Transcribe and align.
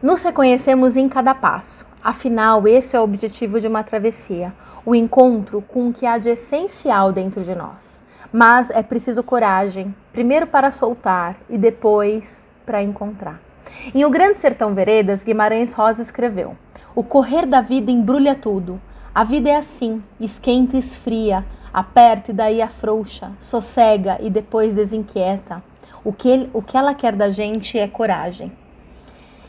Nos 0.00 0.22
reconhecemos 0.22 0.96
em 0.96 1.08
cada 1.08 1.34
passo. 1.34 1.84
Afinal, 2.04 2.68
esse 2.68 2.94
é 2.94 3.00
o 3.00 3.02
objetivo 3.02 3.60
de 3.60 3.66
uma 3.66 3.82
travessia: 3.82 4.52
o 4.86 4.94
encontro 4.94 5.60
com 5.60 5.88
o 5.88 5.92
que 5.92 6.06
há 6.06 6.16
de 6.18 6.28
essencial 6.28 7.12
dentro 7.12 7.42
de 7.42 7.52
nós. 7.52 8.00
Mas 8.32 8.70
é 8.70 8.80
preciso 8.80 9.24
coragem, 9.24 9.92
primeiro 10.12 10.46
para 10.46 10.70
soltar 10.70 11.36
e 11.50 11.58
depois 11.58 12.48
para 12.64 12.80
encontrar. 12.80 13.40
Em 13.92 14.04
O 14.04 14.10
Grande 14.10 14.38
Sertão 14.38 14.72
Veredas, 14.72 15.24
Guimarães 15.24 15.72
Rosa 15.72 16.00
escreveu: 16.00 16.56
O 16.94 17.02
correr 17.02 17.44
da 17.44 17.60
vida 17.60 17.90
embrulha 17.90 18.36
tudo. 18.36 18.80
A 19.12 19.24
vida 19.24 19.48
é 19.48 19.56
assim, 19.56 20.00
esquenta 20.20 20.76
e 20.76 20.78
esfria, 20.78 21.44
aperta 21.74 22.30
e 22.30 22.34
daí 22.34 22.62
afrouxa, 22.62 23.32
sossega 23.40 24.16
e 24.20 24.30
depois 24.30 24.74
desinquieta. 24.74 25.60
O 26.04 26.12
que, 26.12 26.48
o 26.52 26.62
que 26.62 26.76
ela 26.76 26.94
quer 26.94 27.16
da 27.16 27.30
gente 27.30 27.76
é 27.76 27.88
coragem. 27.88 28.52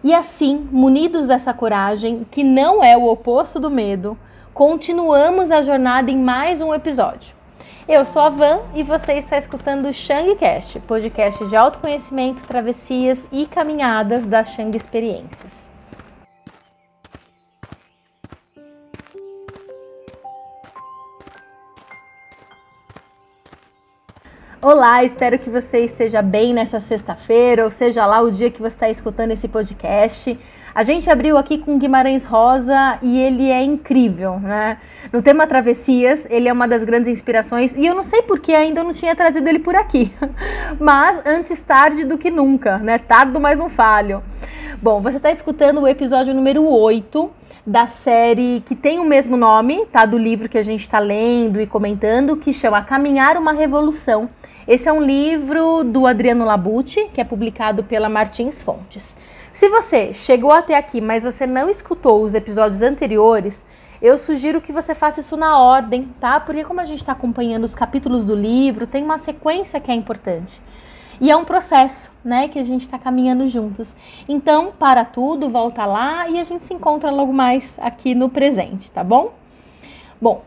E 0.01 0.13
assim, 0.13 0.67
munidos 0.71 1.27
dessa 1.27 1.53
coragem, 1.53 2.25
que 2.31 2.41
não 2.41 2.81
é 2.81 2.95
o 2.95 3.05
oposto 3.05 3.59
do 3.59 3.69
medo, 3.69 4.17
continuamos 4.53 5.51
a 5.51 5.61
jornada 5.61 6.09
em 6.09 6.17
mais 6.17 6.61
um 6.61 6.73
episódio. 6.73 7.35
Eu 7.85 8.05
sou 8.05 8.21
a 8.21 8.29
Van 8.29 8.59
e 8.73 8.81
você 8.81 9.13
está 9.13 9.37
escutando 9.37 9.89
o 9.89 9.93
Shangcast, 9.93 10.79
podcast 10.81 11.45
de 11.47 11.55
autoconhecimento, 11.55 12.47
travessias 12.47 13.19
e 13.29 13.45
caminhadas 13.45 14.25
da 14.25 14.45
Shang 14.45 14.75
Experiências. 14.77 15.68
Olá, 24.61 25.05
espero 25.05 25.39
que 25.39 25.49
você 25.49 25.85
esteja 25.85 26.21
bem 26.21 26.53
nessa 26.53 26.81
sexta-feira, 26.81 27.63
ou 27.63 27.71
seja 27.71 28.05
lá 28.05 28.19
o 28.19 28.29
dia 28.29 28.51
que 28.51 28.59
você 28.59 28.75
está 28.75 28.89
escutando 28.89 29.31
esse 29.31 29.47
podcast. 29.47 30.37
A 30.75 30.83
gente 30.83 31.09
abriu 31.09 31.37
aqui 31.37 31.59
com 31.59 31.79
Guimarães 31.79 32.25
Rosa 32.25 32.99
e 33.01 33.21
ele 33.21 33.49
é 33.49 33.63
incrível, 33.63 34.37
né? 34.37 34.77
No 35.13 35.21
tema 35.21 35.47
Travessias, 35.47 36.27
ele 36.29 36.49
é 36.49 36.51
uma 36.51 36.67
das 36.67 36.83
grandes 36.83 37.07
inspirações 37.07 37.73
e 37.73 37.85
eu 37.85 37.95
não 37.95 38.03
sei 38.03 38.21
porque 38.23 38.53
ainda 38.53 38.83
não 38.83 38.91
tinha 38.91 39.15
trazido 39.15 39.47
ele 39.47 39.59
por 39.59 39.77
aqui. 39.77 40.13
Mas 40.77 41.21
antes 41.25 41.61
tarde 41.61 42.03
do 42.03 42.17
que 42.17 42.29
nunca, 42.29 42.79
né? 42.79 42.97
Tardo, 42.97 43.39
mas 43.39 43.57
não 43.57 43.69
falho. 43.69 44.21
Bom, 44.81 45.01
você 45.01 45.15
está 45.15 45.31
escutando 45.31 45.79
o 45.79 45.87
episódio 45.87 46.33
número 46.33 46.67
8 46.67 47.31
da 47.65 47.87
série 47.87 48.61
que 48.65 48.75
tem 48.75 48.99
o 48.99 49.05
mesmo 49.05 49.37
nome, 49.37 49.85
tá? 49.85 50.05
Do 50.05 50.17
livro 50.17 50.49
que 50.49 50.57
a 50.57 50.63
gente 50.63 50.81
está 50.81 50.99
lendo 50.99 51.61
e 51.61 51.65
comentando, 51.65 52.35
que 52.35 52.51
chama 52.51 52.83
Caminhar 52.83 53.37
uma 53.37 53.53
Revolução 53.53 54.29
esse 54.69 54.87
é 54.87 54.93
um 54.93 55.01
livro 55.01 55.83
do 55.83 56.05
Adriano 56.05 56.45
Labucci, 56.45 57.09
que 57.11 57.19
é 57.19 57.23
publicado 57.23 57.83
pela 57.83 58.07
Martins 58.07 58.61
Fontes. 58.61 59.15
Se 59.51 59.67
você 59.67 60.13
chegou 60.13 60.51
até 60.51 60.77
aqui, 60.77 61.01
mas 61.01 61.23
você 61.23 61.47
não 61.47 61.71
escutou 61.71 62.21
os 62.21 62.35
episódios 62.35 62.83
anteriores, 62.83 63.65
eu 63.99 64.15
sugiro 64.15 64.61
que 64.61 64.71
você 64.71 64.93
faça 64.93 65.21
isso 65.21 65.35
na 65.35 65.57
ordem, 65.57 66.13
tá? 66.19 66.39
Porque 66.39 66.63
como 66.63 66.79
a 66.79 66.85
gente 66.85 66.99
está 66.99 67.13
acompanhando 67.13 67.63
os 67.63 67.73
capítulos 67.73 68.25
do 68.25 68.35
livro, 68.35 68.85
tem 68.85 69.03
uma 69.03 69.17
sequência 69.17 69.79
que 69.79 69.89
é 69.89 69.95
importante. 69.95 70.61
E 71.19 71.31
é 71.31 71.35
um 71.35 71.45
processo, 71.45 72.11
né, 72.23 72.47
que 72.47 72.59
a 72.59 72.63
gente 72.63 72.83
está 72.83 72.99
caminhando 72.99 73.47
juntos. 73.47 73.95
Então, 74.27 74.71
para 74.77 75.03
tudo, 75.03 75.49
volta 75.49 75.83
lá 75.83 76.29
e 76.29 76.39
a 76.39 76.43
gente 76.43 76.63
se 76.63 76.75
encontra 76.75 77.09
logo 77.09 77.33
mais 77.33 77.79
aqui 77.81 78.13
no 78.13 78.29
presente, 78.29 78.91
tá 78.91 79.03
bom? 79.03 79.33
Bom, 80.21 80.43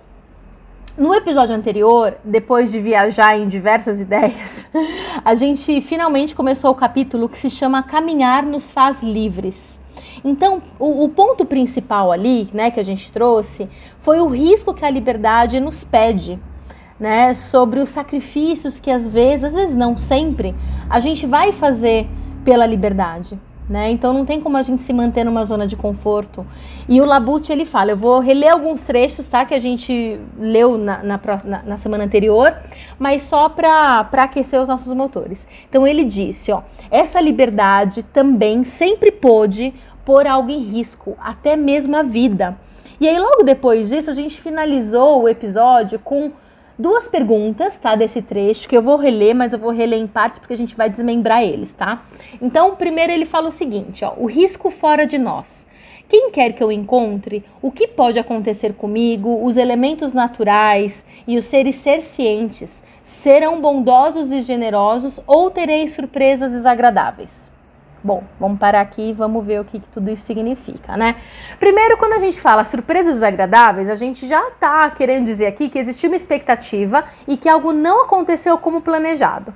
no 0.97 1.15
episódio 1.15 1.55
anterior, 1.55 2.17
depois 2.23 2.71
de 2.71 2.79
viajar 2.79 3.39
em 3.39 3.48
diversas 3.48 4.01
ideias, 4.01 4.67
a 5.25 5.34
gente 5.34 5.81
finalmente 5.81 6.34
começou 6.34 6.71
o 6.71 6.75
capítulo 6.75 7.29
que 7.29 7.39
se 7.39 7.49
chama 7.49 7.83
Caminhar 7.83 8.45
nos 8.45 8.71
faz 8.71 9.03
livres. 9.03 9.81
Então, 10.25 10.62
o, 10.79 11.05
o, 11.05 11.09
ponto 11.09 11.45
principal 11.47 12.12
ali, 12.12 12.49
né, 12.53 12.71
que 12.71 12.79
a 12.79 12.83
gente 12.83 13.11
trouxe, 13.11 13.69
foi 14.01 14.21
o 14.21 14.29
risco 14.29 14.75
que 14.75 14.84
a 14.84 14.91
liberdade 14.91 15.59
nos 15.59 15.83
pede, 15.83 16.39
né, 17.01 17.34
sobre 17.34 17.81
os 17.81 17.89
sacrifícios 17.89 18.78
que 18.78 18.91
às 18.91 19.09
vezes, 19.09 19.45
às 19.45 19.55
vezes 19.55 19.75
não 19.75 19.97
sempre, 19.97 20.55
a 20.89 21.00
gente 21.00 21.27
vai 21.27 21.53
fazer 21.53 22.06
pela 22.45 22.66
liberdade. 22.66 23.39
Né? 23.72 23.91
Então 23.91 24.12
não 24.12 24.27
tem 24.27 24.38
como 24.38 24.59
a 24.59 24.62
gente 24.62 24.83
se 24.83 24.93
manter 24.93 25.25
numa 25.25 25.47
zona 25.47 25.66
de 25.66 25.77
conforto. 25.77 26.47
E 26.87 27.00
o 27.00 27.06
Labute 27.06 27.50
ele 27.50 27.65
fala, 27.65 27.93
eu 27.93 27.97
vou 27.97 28.21
reler 28.21 28.53
alguns 28.53 28.83
trechos, 28.83 29.27
tá? 29.27 29.47
Que 29.47 29.55
a 29.55 29.59
gente 29.59 30.21
leu 30.38 30.77
na, 30.77 31.03
na, 31.03 31.19
na 31.65 31.77
semana 31.78 32.05
anterior, 32.05 32.55
mas 32.99 33.22
só 33.22 33.49
para 33.49 34.06
aquecer 34.12 34.60
os 34.60 34.69
nossos 34.69 34.93
motores. 34.93 35.47
Então 35.71 35.87
ele 35.87 36.05
disse, 36.05 36.53
ó, 36.53 36.60
essa 36.91 37.19
liberdade 37.19 38.03
também 38.03 38.62
sempre 38.62 39.10
pôde 39.10 39.72
pôr 40.04 40.27
algo 40.27 40.50
em 40.50 40.60
risco, 40.60 41.16
até 41.19 41.56
mesmo 41.56 41.97
a 41.97 42.03
vida. 42.03 42.59
E 43.00 43.09
aí 43.09 43.19
logo 43.19 43.43
depois 43.43 43.89
disso 43.89 44.10
a 44.10 44.15
gente 44.15 44.39
finalizou 44.39 45.22
o 45.22 45.28
episódio 45.31 45.99
com 45.99 46.31
duas 46.82 47.06
perguntas, 47.06 47.78
tá, 47.78 47.94
desse 47.94 48.20
trecho, 48.20 48.69
que 48.69 48.76
eu 48.76 48.82
vou 48.82 48.97
reler, 48.97 49.37
mas 49.37 49.53
eu 49.53 49.59
vou 49.59 49.70
reler 49.70 50.00
em 50.00 50.06
partes 50.09 50.41
porque 50.41 50.53
a 50.53 50.56
gente 50.56 50.75
vai 50.75 50.91
desmembrar 50.91 51.44
eles, 51.44 51.72
tá? 51.72 52.03
Então, 52.41 52.75
primeiro 52.75 53.12
ele 53.12 53.25
fala 53.25 53.50
o 53.50 53.53
seguinte, 53.53 54.04
ó, 54.04 54.15
o 54.16 54.26
risco 54.26 54.69
fora 54.69 55.06
de 55.06 55.16
nós. 55.16 55.65
Quem 56.09 56.32
quer 56.32 56.53
que 56.53 56.62
eu 56.62 56.72
encontre, 56.72 57.44
o 57.62 57.71
que 57.71 57.87
pode 57.87 58.19
acontecer 58.19 58.75
comigo, 58.75 59.44
os 59.44 59.56
elementos 59.56 60.12
naturais 60.12 61.06
e 61.25 61.38
os 61.38 61.44
seres 61.44 61.76
cientes 62.03 62.82
serão 63.04 63.60
bondosos 63.60 64.32
e 64.32 64.42
generosos 64.42 65.21
ou 65.25 65.53
terei 65.53 65.87
surpresas 65.87 66.50
desagradáveis? 66.50 67.52
Bom, 68.05 68.25
vamos 68.41 68.59
parar 68.59 68.81
aqui 68.81 69.11
e 69.11 69.13
vamos 69.13 69.45
ver 69.47 69.61
o 69.61 69.65
que, 69.65 69.79
que, 69.79 69.87
tudo 69.87 70.11
isso 70.11 70.27
significa, 70.27 70.97
né? 70.97 71.17
Primeiro, 71.61 71.97
quando 71.97 72.15
a 72.15 72.19
gente 72.19 72.41
fala 72.41 72.65
surpresas 72.65 73.15
desagradáveis, 73.15 73.89
a 73.89 73.95
gente 73.95 74.27
já 74.27 74.49
está 74.49 74.91
querendo 74.91 75.27
dizer 75.27 75.47
aqui 75.47 75.69
que 75.69 75.79
existiu 75.79 76.11
uma 76.11 76.17
expectativa 76.17 77.05
e 77.29 77.37
que 77.37 77.49
algo 77.49 77.73
não 77.73 78.05
aconteceu 78.05 78.59
como 78.59 78.81
planejado. 78.81 79.55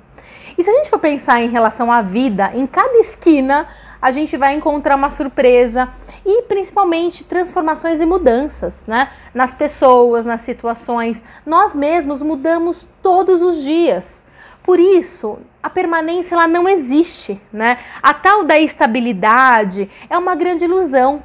E 0.57 0.63
se 0.63 0.69
a 0.69 0.73
gente 0.73 0.89
for 0.89 0.97
pensar 0.97 1.41
em 1.41 1.49
relação 1.49 1.91
à 1.91 2.01
vida, 2.01 2.51
em 2.55 2.65
cada 2.65 2.97
esquina 2.99 3.67
a 4.01 4.11
gente 4.11 4.37
vai 4.37 4.55
encontrar 4.55 4.95
uma 4.95 5.09
surpresa 5.09 5.89
e 6.25 6.43
principalmente 6.43 7.23
transformações 7.23 7.99
e 7.99 8.05
mudanças, 8.05 8.85
né? 8.87 9.09
Nas 9.33 9.53
pessoas, 9.53 10.25
nas 10.25 10.41
situações. 10.41 11.23
Nós 11.45 11.75
mesmos 11.75 12.21
mudamos 12.21 12.87
todos 13.01 13.41
os 13.41 13.61
dias. 13.61 14.23
Por 14.67 14.81
isso, 14.81 15.39
a 15.63 15.69
permanência 15.69 16.35
ela 16.35 16.45
não 16.45 16.67
existe, 16.67 17.39
né? 17.53 17.77
A 18.03 18.13
tal 18.13 18.43
da 18.43 18.59
estabilidade 18.59 19.89
é 20.09 20.17
uma 20.17 20.35
grande 20.35 20.65
ilusão. 20.65 21.23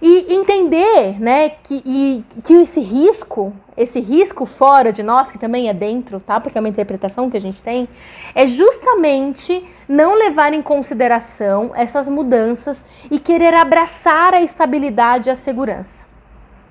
E 0.00 0.34
entender, 0.34 1.20
né, 1.20 1.50
que, 1.50 1.82
e, 1.84 2.24
que 2.42 2.54
esse 2.54 2.80
risco, 2.80 3.52
esse 3.76 4.00
risco 4.00 4.46
fora 4.46 4.90
de 4.90 5.02
nós, 5.02 5.30
que 5.30 5.38
também 5.38 5.68
é 5.68 5.74
dentro, 5.74 6.18
tá? 6.18 6.40
Porque 6.40 6.56
é 6.56 6.60
uma 6.60 6.68
interpretação 6.68 7.28
que 7.28 7.36
a 7.36 7.40
gente 7.40 7.60
tem, 7.60 7.86
é 8.34 8.46
justamente 8.46 9.62
não 9.86 10.14
levar 10.14 10.54
em 10.54 10.62
consideração 10.62 11.72
essas 11.74 12.08
mudanças 12.08 12.86
e 13.10 13.18
querer 13.18 13.52
abraçar 13.52 14.32
a 14.32 14.40
estabilidade 14.40 15.28
e 15.28 15.30
a 15.30 15.36
segurança. 15.36 16.04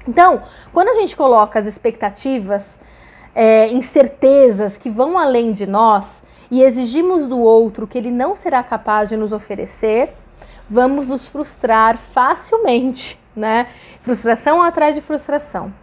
Então, 0.07 0.41
quando 0.73 0.89
a 0.89 0.95
gente 0.95 1.15
coloca 1.15 1.59
as 1.59 1.67
expectativas 1.67 2.79
é, 3.33 3.69
incertezas 3.69 4.77
que 4.77 4.89
vão 4.89 5.17
além 5.17 5.51
de 5.51 5.65
nós 5.65 6.23
e 6.49 6.61
exigimos 6.61 7.27
do 7.27 7.39
outro 7.39 7.87
que 7.87 7.97
ele 7.97 8.11
não 8.11 8.35
será 8.35 8.61
capaz 8.61 9.09
de 9.09 9.15
nos 9.15 9.31
oferecer, 9.31 10.13
vamos 10.69 11.07
nos 11.07 11.25
frustrar 11.25 11.97
facilmente, 11.97 13.17
né? 13.35 13.67
Frustração 14.01 14.61
atrás 14.61 14.95
de 14.95 15.01
frustração. 15.01 15.73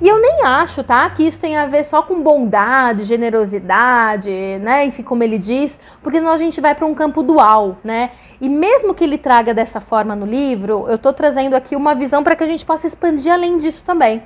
E 0.00 0.08
eu 0.08 0.20
nem 0.20 0.42
acho, 0.44 0.82
tá, 0.82 1.08
que 1.10 1.22
isso 1.22 1.40
tem 1.40 1.56
a 1.56 1.66
ver 1.66 1.84
só 1.84 2.02
com 2.02 2.22
bondade, 2.22 3.04
generosidade, 3.04 4.30
né? 4.60 4.84
Enfim, 4.84 5.02
como 5.02 5.22
ele 5.22 5.38
diz, 5.38 5.80
porque 6.02 6.18
senão 6.18 6.32
a 6.32 6.38
gente 6.38 6.60
vai 6.60 6.74
para 6.74 6.86
um 6.86 6.94
campo 6.94 7.22
dual, 7.22 7.76
né? 7.84 8.10
E 8.40 8.48
mesmo 8.48 8.94
que 8.94 9.04
ele 9.04 9.18
traga 9.18 9.54
dessa 9.54 9.80
forma 9.80 10.16
no 10.16 10.26
livro, 10.26 10.86
eu 10.88 10.96
estou 10.96 11.12
trazendo 11.12 11.54
aqui 11.54 11.76
uma 11.76 11.94
visão 11.94 12.24
para 12.24 12.34
que 12.34 12.42
a 12.42 12.46
gente 12.46 12.64
possa 12.64 12.86
expandir 12.86 13.32
além 13.32 13.58
disso 13.58 13.84
também. 13.84 14.22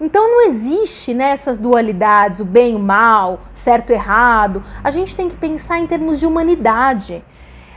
Então 0.00 0.26
não 0.26 0.46
existe 0.48 1.12
nessas 1.12 1.58
né, 1.58 1.62
dualidades, 1.62 2.40
o 2.40 2.44
bem 2.44 2.72
e 2.72 2.76
o 2.76 2.78
mal, 2.78 3.40
certo 3.54 3.90
e 3.90 3.92
errado. 3.92 4.64
A 4.82 4.90
gente 4.90 5.14
tem 5.14 5.28
que 5.28 5.36
pensar 5.36 5.78
em 5.78 5.86
termos 5.86 6.18
de 6.18 6.26
humanidade, 6.26 7.22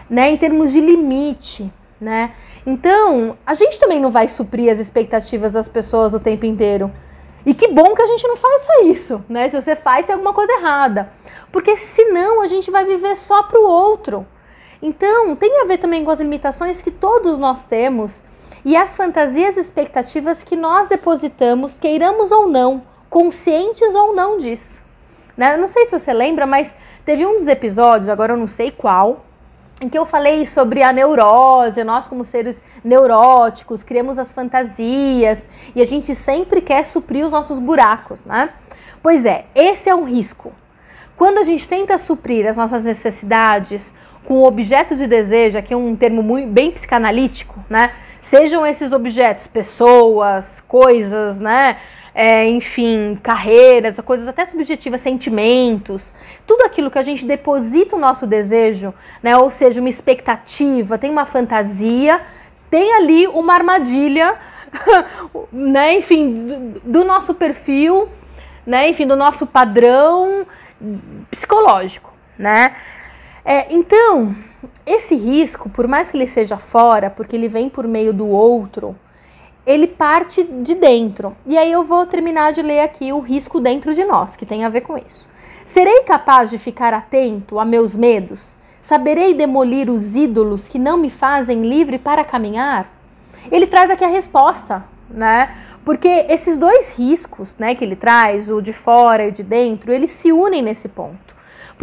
né, 0.09 0.29
em 0.29 0.37
termos 0.37 0.71
de 0.71 0.79
limite, 0.79 1.71
né? 1.99 2.33
Então, 2.65 3.37
a 3.45 3.53
gente 3.53 3.77
também 3.77 3.99
não 3.99 4.09
vai 4.09 4.29
suprir 4.29 4.71
as 4.71 4.79
expectativas 4.79 5.51
das 5.51 5.67
pessoas 5.67 6.13
o 6.13 6.19
tempo 6.19 6.45
inteiro. 6.45 6.89
E 7.45 7.53
que 7.53 7.67
bom 7.67 7.93
que 7.93 8.01
a 8.01 8.05
gente 8.05 8.25
não 8.25 8.37
faça 8.37 8.83
isso, 8.85 9.23
né? 9.27 9.49
Se 9.49 9.59
você 9.59 9.75
faz, 9.75 10.05
tem 10.05 10.13
alguma 10.13 10.33
coisa 10.33 10.53
errada. 10.53 11.11
Porque 11.51 11.75
senão 11.75 12.41
a 12.41 12.47
gente 12.47 12.71
vai 12.71 12.85
viver 12.85 13.17
só 13.17 13.43
para 13.43 13.59
o 13.59 13.65
outro. 13.65 14.25
Então, 14.81 15.35
tem 15.35 15.61
a 15.61 15.65
ver 15.65 15.77
também 15.77 16.05
com 16.05 16.11
as 16.11 16.19
limitações 16.19 16.81
que 16.81 16.91
todos 16.91 17.37
nós 17.37 17.65
temos 17.65 18.23
e 18.65 18.75
as 18.75 18.95
fantasias 18.95 19.57
e 19.57 19.59
expectativas 19.59 20.43
que 20.43 20.55
nós 20.55 20.87
depositamos, 20.87 21.77
queiramos 21.77 22.31
ou 22.31 22.47
não, 22.47 22.83
conscientes 23.09 23.93
ou 23.93 24.15
não 24.15 24.37
disso. 24.37 24.81
Né? 25.35 25.55
Eu 25.55 25.57
não 25.59 25.67
sei 25.67 25.85
se 25.85 25.99
você 25.99 26.13
lembra, 26.13 26.45
mas 26.45 26.75
teve 27.05 27.25
um 27.25 27.37
dos 27.37 27.47
episódios, 27.47 28.09
agora 28.09 28.33
eu 28.33 28.37
não 28.37 28.47
sei 28.47 28.71
qual, 28.71 29.25
em 29.81 29.89
que 29.89 29.97
eu 29.97 30.05
falei 30.05 30.45
sobre 30.45 30.81
a 30.81 30.93
neurose, 30.93 31.83
nós 31.83 32.07
como 32.07 32.23
seres 32.23 32.63
neuróticos 32.83 33.83
criamos 33.83 34.17
as 34.17 34.31
fantasias 34.31 35.47
e 35.75 35.81
a 35.81 35.85
gente 35.85 36.15
sempre 36.15 36.61
quer 36.61 36.85
suprir 36.85 37.25
os 37.25 37.31
nossos 37.31 37.59
buracos, 37.59 38.23
né? 38.23 38.49
Pois 39.01 39.25
é, 39.25 39.45
esse 39.53 39.89
é 39.89 39.95
um 39.95 40.05
risco. 40.05 40.53
Quando 41.17 41.39
a 41.39 41.43
gente 41.43 41.67
tenta 41.67 41.97
suprir 41.97 42.47
as 42.47 42.55
nossas 42.55 42.83
necessidades 42.83 43.93
com 44.25 44.43
objetos 44.43 44.97
de 44.97 45.07
desejo, 45.07 45.57
aqui 45.57 45.73
é 45.73 45.77
um 45.77 45.95
termo 45.95 46.23
muito, 46.23 46.47
bem 46.47 46.71
psicanalítico, 46.71 47.63
né? 47.69 47.91
Sejam 48.21 48.65
esses 48.65 48.93
objetos 48.93 49.47
pessoas, 49.47 50.63
coisas, 50.67 51.39
né? 51.39 51.77
É, 52.15 52.47
enfim, 52.47 53.17
carreiras, 53.23 53.99
coisas 54.01 54.27
até 54.27 54.45
subjetivas, 54.45 55.01
sentimentos, 55.01 56.13
tudo 56.45 56.63
aquilo 56.63 56.91
que 56.91 56.99
a 56.99 57.01
gente 57.01 57.25
deposita 57.25 57.95
o 57.95 57.99
nosso 57.99 58.27
desejo, 58.27 58.93
né? 59.21 59.35
Ou 59.35 59.49
seja, 59.49 59.79
uma 59.79 59.89
expectativa, 59.89 60.97
tem 60.97 61.09
uma 61.09 61.25
fantasia, 61.25 62.21
tem 62.69 62.93
ali 62.93 63.27
uma 63.27 63.53
armadilha, 63.53 64.35
né? 65.51 65.95
Enfim, 65.95 66.47
do, 66.47 66.79
do 66.81 67.03
nosso 67.05 67.33
perfil, 67.33 68.07
né? 68.65 68.89
Enfim, 68.89 69.07
do 69.07 69.15
nosso 69.15 69.45
padrão 69.45 70.45
psicológico, 71.31 72.13
né? 72.37 72.75
É, 73.45 73.73
então, 73.73 74.35
esse 74.85 75.15
risco, 75.15 75.69
por 75.69 75.87
mais 75.87 76.09
que 76.09 76.17
ele 76.17 76.27
seja 76.27 76.57
fora, 76.57 77.09
porque 77.09 77.35
ele 77.35 77.47
vem 77.47 77.69
por 77.69 77.87
meio 77.87 78.13
do 78.13 78.27
outro, 78.27 78.95
ele 79.65 79.87
parte 79.87 80.43
de 80.43 80.75
dentro. 80.75 81.35
E 81.45 81.57
aí 81.57 81.71
eu 81.71 81.83
vou 81.83 82.05
terminar 82.05 82.53
de 82.53 82.61
ler 82.61 82.81
aqui 82.81 83.11
o 83.11 83.19
risco 83.19 83.59
dentro 83.59 83.93
de 83.93 84.03
nós, 84.03 84.35
que 84.35 84.45
tem 84.45 84.63
a 84.63 84.69
ver 84.69 84.81
com 84.81 84.97
isso. 84.97 85.27
Serei 85.65 86.03
capaz 86.03 86.49
de 86.49 86.57
ficar 86.57 86.93
atento 86.93 87.59
a 87.59 87.65
meus 87.65 87.95
medos? 87.95 88.55
Saberei 88.81 89.33
demolir 89.33 89.89
os 89.89 90.15
ídolos 90.15 90.67
que 90.67 90.77
não 90.77 90.97
me 90.97 91.09
fazem 91.09 91.61
livre 91.61 91.97
para 91.97 92.23
caminhar? 92.23 92.91
Ele 93.49 93.65
traz 93.65 93.89
aqui 93.89 94.03
a 94.03 94.09
resposta, 94.09 94.83
né? 95.09 95.55
Porque 95.85 96.07
esses 96.29 96.57
dois 96.57 96.91
riscos, 96.91 97.55
né, 97.57 97.75
que 97.75 97.83
ele 97.83 97.95
traz, 97.95 98.49
o 98.49 98.61
de 98.61 98.71
fora 98.71 99.25
e 99.25 99.29
o 99.29 99.31
de 99.31 99.43
dentro, 99.43 99.91
eles 99.91 100.11
se 100.11 100.31
unem 100.31 100.61
nesse 100.61 100.87
ponto. 100.87 101.32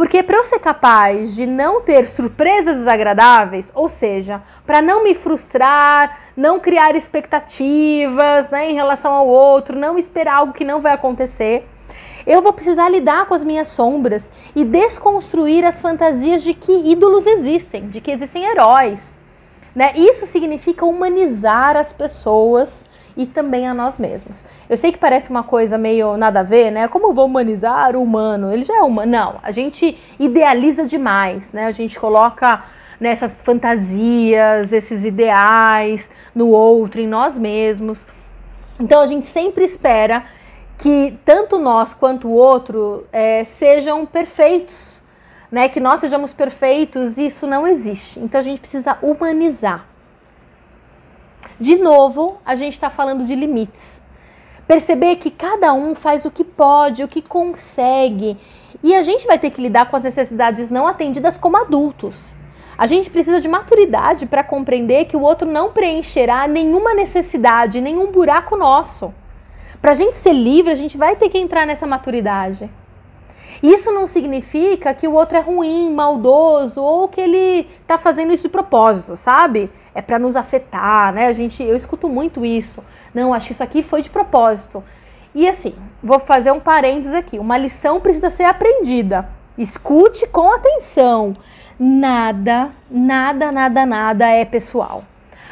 Porque 0.01 0.23
para 0.23 0.37
eu 0.37 0.43
ser 0.43 0.57
capaz 0.57 1.35
de 1.35 1.45
não 1.45 1.79
ter 1.79 2.07
surpresas 2.07 2.77
desagradáveis, 2.77 3.71
ou 3.75 3.87
seja, 3.87 4.41
para 4.65 4.81
não 4.81 5.03
me 5.03 5.13
frustrar, 5.13 6.21
não 6.35 6.59
criar 6.59 6.95
expectativas 6.95 8.49
né, 8.49 8.71
em 8.71 8.73
relação 8.73 9.13
ao 9.13 9.27
outro, 9.27 9.77
não 9.77 9.99
esperar 9.99 10.37
algo 10.37 10.53
que 10.53 10.65
não 10.65 10.81
vai 10.81 10.93
acontecer, 10.93 11.69
eu 12.25 12.41
vou 12.41 12.51
precisar 12.51 12.89
lidar 12.89 13.27
com 13.27 13.35
as 13.35 13.43
minhas 13.43 13.67
sombras 13.67 14.31
e 14.55 14.65
desconstruir 14.65 15.63
as 15.63 15.79
fantasias 15.79 16.41
de 16.41 16.55
que 16.55 16.71
ídolos 16.91 17.27
existem, 17.27 17.87
de 17.87 18.01
que 18.01 18.09
existem 18.09 18.43
heróis. 18.43 19.15
Né? 19.75 19.93
Isso 19.95 20.25
significa 20.25 20.83
humanizar 20.83 21.77
as 21.77 21.93
pessoas 21.93 22.83
e 23.21 23.25
também 23.27 23.67
a 23.67 23.73
nós 23.73 23.99
mesmos. 23.99 24.43
Eu 24.67 24.75
sei 24.75 24.91
que 24.91 24.97
parece 24.97 25.29
uma 25.29 25.43
coisa 25.43 25.77
meio 25.77 26.17
nada 26.17 26.39
a 26.39 26.43
ver, 26.43 26.71
né? 26.71 26.87
Como 26.87 27.13
vou 27.13 27.27
humanizar 27.27 27.95
o 27.95 28.01
humano? 28.01 28.51
Ele 28.51 28.63
já 28.63 28.77
é 28.77 28.81
humano. 28.81 29.11
Não, 29.11 29.39
a 29.43 29.51
gente 29.51 29.95
idealiza 30.19 30.87
demais, 30.87 31.53
né? 31.53 31.65
A 31.65 31.71
gente 31.71 31.99
coloca 31.99 32.63
nessas 32.99 33.41
fantasias, 33.41 34.73
esses 34.73 35.05
ideais 35.05 36.09
no 36.33 36.49
outro, 36.49 36.99
em 36.99 37.07
nós 37.07 37.37
mesmos. 37.37 38.07
Então 38.79 39.01
a 39.01 39.07
gente 39.07 39.25
sempre 39.25 39.63
espera 39.63 40.23
que 40.79 41.15
tanto 41.23 41.59
nós 41.59 41.93
quanto 41.93 42.27
o 42.27 42.31
outro 42.31 43.05
é, 43.13 43.43
sejam 43.43 44.03
perfeitos, 44.03 44.99
né? 45.51 45.69
Que 45.69 45.79
nós 45.79 45.99
sejamos 45.99 46.33
perfeitos 46.33 47.19
e 47.19 47.27
isso 47.27 47.45
não 47.45 47.67
existe. 47.67 48.19
Então 48.19 48.39
a 48.39 48.43
gente 48.43 48.59
precisa 48.59 48.97
humanizar. 48.99 49.90
De 51.61 51.75
novo, 51.75 52.39
a 52.43 52.55
gente 52.55 52.73
está 52.73 52.89
falando 52.89 53.23
de 53.23 53.35
limites. 53.35 54.01
Perceber 54.67 55.17
que 55.17 55.29
cada 55.29 55.71
um 55.73 55.93
faz 55.93 56.25
o 56.25 56.31
que 56.31 56.43
pode, 56.43 57.03
o 57.03 57.07
que 57.07 57.21
consegue. 57.21 58.35
E 58.81 58.95
a 58.95 59.03
gente 59.03 59.27
vai 59.27 59.37
ter 59.37 59.51
que 59.51 59.61
lidar 59.61 59.85
com 59.85 59.95
as 59.95 60.01
necessidades 60.01 60.71
não 60.71 60.87
atendidas 60.87 61.37
como 61.37 61.57
adultos. 61.57 62.33
A 62.75 62.87
gente 62.87 63.11
precisa 63.11 63.39
de 63.39 63.47
maturidade 63.47 64.25
para 64.25 64.43
compreender 64.43 65.05
que 65.05 65.15
o 65.15 65.21
outro 65.21 65.47
não 65.47 65.71
preencherá 65.71 66.47
nenhuma 66.47 66.95
necessidade, 66.95 67.79
nenhum 67.79 68.11
buraco 68.11 68.57
nosso. 68.57 69.13
Para 69.79 69.91
a 69.91 69.93
gente 69.93 70.17
ser 70.17 70.33
livre, 70.33 70.71
a 70.71 70.75
gente 70.75 70.97
vai 70.97 71.15
ter 71.15 71.29
que 71.29 71.37
entrar 71.37 71.67
nessa 71.67 71.85
maturidade. 71.85 72.67
Isso 73.61 73.91
não 73.91 74.07
significa 74.07 74.93
que 74.93 75.07
o 75.07 75.13
outro 75.13 75.37
é 75.37 75.41
ruim, 75.41 75.93
maldoso 75.93 76.81
ou 76.81 77.07
que 77.07 77.21
ele 77.21 77.69
está 77.81 77.97
fazendo 77.97 78.33
isso 78.33 78.43
de 78.43 78.49
propósito, 78.49 79.15
sabe? 79.15 79.69
É 79.93 80.01
para 80.01 80.17
nos 80.17 80.35
afetar, 80.35 81.13
né? 81.13 81.27
A 81.27 81.33
gente, 81.33 81.61
eu 81.61 81.75
escuto 81.75 82.09
muito 82.09 82.43
isso. 82.43 82.83
Não, 83.13 83.33
acho 83.33 83.47
que 83.47 83.53
isso 83.53 83.63
aqui 83.63 83.83
foi 83.83 84.01
de 84.01 84.09
propósito. 84.09 84.83
E 85.35 85.47
assim, 85.47 85.75
vou 86.01 86.19
fazer 86.19 86.51
um 86.51 86.59
parênteses 86.59 87.13
aqui. 87.13 87.37
Uma 87.37 87.57
lição 87.57 87.99
precisa 87.99 88.29
ser 88.29 88.43
aprendida. 88.43 89.29
Escute 89.57 90.27
com 90.27 90.51
atenção. 90.51 91.37
Nada, 91.79 92.71
nada, 92.89 93.51
nada, 93.51 93.85
nada 93.85 94.27
é 94.27 94.43
pessoal. 94.43 95.03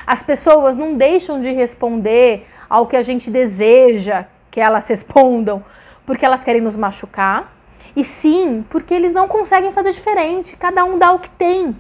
As 0.06 0.24
pessoas 0.24 0.76
não 0.76 0.96
deixam 0.96 1.40
de 1.40 1.52
responder 1.52 2.48
ao 2.68 2.88
que 2.88 2.96
a 2.96 3.02
gente 3.04 3.30
deseja 3.30 4.26
que 4.50 4.60
elas 4.60 4.88
respondam 4.90 5.64
porque 6.06 6.26
elas 6.26 6.44
querem 6.44 6.60
nos 6.60 6.76
machucar, 6.76 7.54
e 7.96 8.04
sim 8.04 8.66
porque 8.70 8.94
eles 8.94 9.14
não 9.14 9.28
conseguem 9.28 9.72
fazer 9.72 9.92
diferente, 9.92 10.56
cada 10.58 10.84
um 10.86 10.98
dá 10.98 11.12
o 11.12 11.20
que 11.20 11.30
tem. 11.30 11.76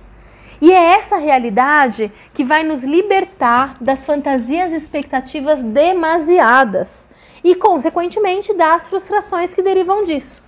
E 0.62 0.72
é 0.72 0.96
essa 0.96 1.18
realidade 1.18 2.12
que 2.34 2.44
vai 2.44 2.64
nos 2.64 2.84
libertar 2.84 3.78
das 3.80 4.06
fantasias 4.06 4.72
e 4.72 4.76
expectativas 4.76 5.62
demasiadas 5.64 7.08
e, 7.44 7.56
consequentemente, 7.56 8.54
das 8.54 8.90
frustrações 8.90 9.54
que 9.54 9.62
derivam 9.62 10.04
disso. 10.04 10.44